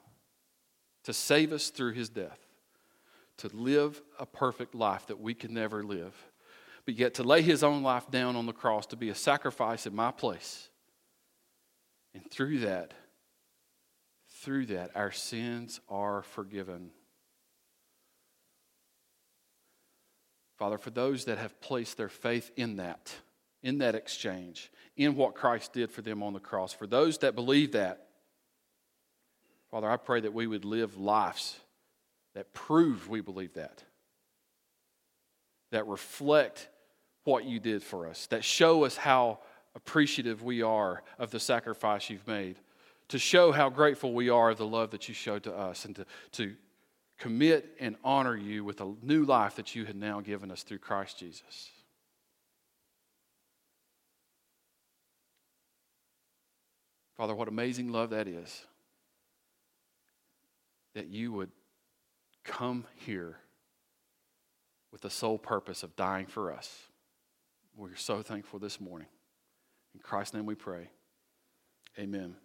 to 1.04 1.12
save 1.12 1.52
us 1.52 1.70
through 1.70 1.92
his 1.92 2.08
death, 2.08 2.38
to 3.38 3.48
live 3.48 4.00
a 4.18 4.26
perfect 4.26 4.74
life 4.74 5.06
that 5.08 5.20
we 5.20 5.34
can 5.34 5.52
never 5.52 5.82
live, 5.82 6.14
but 6.84 6.94
yet 6.94 7.14
to 7.14 7.24
lay 7.24 7.42
his 7.42 7.62
own 7.62 7.82
life 7.82 8.10
down 8.10 8.36
on 8.36 8.46
the 8.46 8.52
cross 8.52 8.86
to 8.86 8.96
be 8.96 9.10
a 9.10 9.14
sacrifice 9.14 9.86
in 9.86 9.94
my 9.94 10.10
place. 10.10 10.70
And 12.14 12.30
through 12.30 12.60
that, 12.60 12.94
through 14.28 14.66
that, 14.66 14.90
our 14.94 15.12
sins 15.12 15.80
are 15.88 16.22
forgiven. 16.22 16.90
Father, 20.56 20.78
for 20.78 20.90
those 20.90 21.26
that 21.26 21.38
have 21.38 21.60
placed 21.60 21.96
their 21.96 22.08
faith 22.08 22.50
in 22.56 22.76
that, 22.76 23.14
in 23.62 23.78
that 23.78 23.94
exchange, 23.94 24.70
in 24.96 25.14
what 25.14 25.34
Christ 25.34 25.72
did 25.72 25.90
for 25.90 26.02
them 26.02 26.22
on 26.22 26.32
the 26.32 26.40
cross, 26.40 26.72
for 26.72 26.86
those 26.86 27.18
that 27.18 27.34
believe 27.34 27.72
that, 27.72 28.06
Father, 29.70 29.90
I 29.90 29.96
pray 29.96 30.20
that 30.20 30.32
we 30.32 30.46
would 30.46 30.64
live 30.64 30.96
lives 30.96 31.58
that 32.36 32.52
prove 32.52 33.08
we 33.08 33.22
believe 33.22 33.54
that, 33.54 33.82
that 35.72 35.86
reflect 35.86 36.68
what 37.24 37.44
you 37.44 37.58
did 37.58 37.82
for 37.82 38.06
us, 38.06 38.26
that 38.26 38.44
show 38.44 38.84
us 38.84 38.96
how 38.96 39.38
appreciative 39.74 40.42
we 40.42 40.60
are 40.60 41.02
of 41.18 41.30
the 41.30 41.40
sacrifice 41.40 42.10
you've 42.10 42.26
made, 42.26 42.56
to 43.08 43.18
show 43.18 43.52
how 43.52 43.70
grateful 43.70 44.12
we 44.12 44.28
are 44.28 44.50
of 44.50 44.58
the 44.58 44.66
love 44.66 44.90
that 44.90 45.08
you 45.08 45.14
showed 45.14 45.42
to 45.44 45.54
us, 45.54 45.86
and 45.86 45.96
to, 45.96 46.06
to 46.32 46.54
commit 47.18 47.74
and 47.80 47.96
honor 48.04 48.36
you 48.36 48.64
with 48.64 48.80
a 48.80 48.94
new 49.02 49.24
life 49.24 49.56
that 49.56 49.74
you 49.74 49.84
have 49.86 49.96
now 49.96 50.20
given 50.20 50.50
us 50.50 50.62
through 50.62 50.78
Christ 50.78 51.18
Jesus. 51.18 51.70
Father, 57.16 57.34
what 57.34 57.48
amazing 57.48 57.90
love 57.90 58.10
that 58.10 58.28
is. 58.28 58.64
That 60.94 61.08
you 61.08 61.32
would 61.32 61.50
come 62.44 62.84
here 62.94 63.38
with 64.92 65.00
the 65.00 65.10
sole 65.10 65.38
purpose 65.38 65.82
of 65.82 65.96
dying 65.96 66.26
for 66.26 66.52
us. 66.52 66.78
We're 67.74 67.96
so 67.96 68.22
thankful 68.22 68.58
this 68.58 68.80
morning. 68.80 69.08
In 69.94 70.00
Christ's 70.00 70.34
name 70.34 70.46
we 70.46 70.54
pray. 70.54 70.90
Amen. 71.98 72.36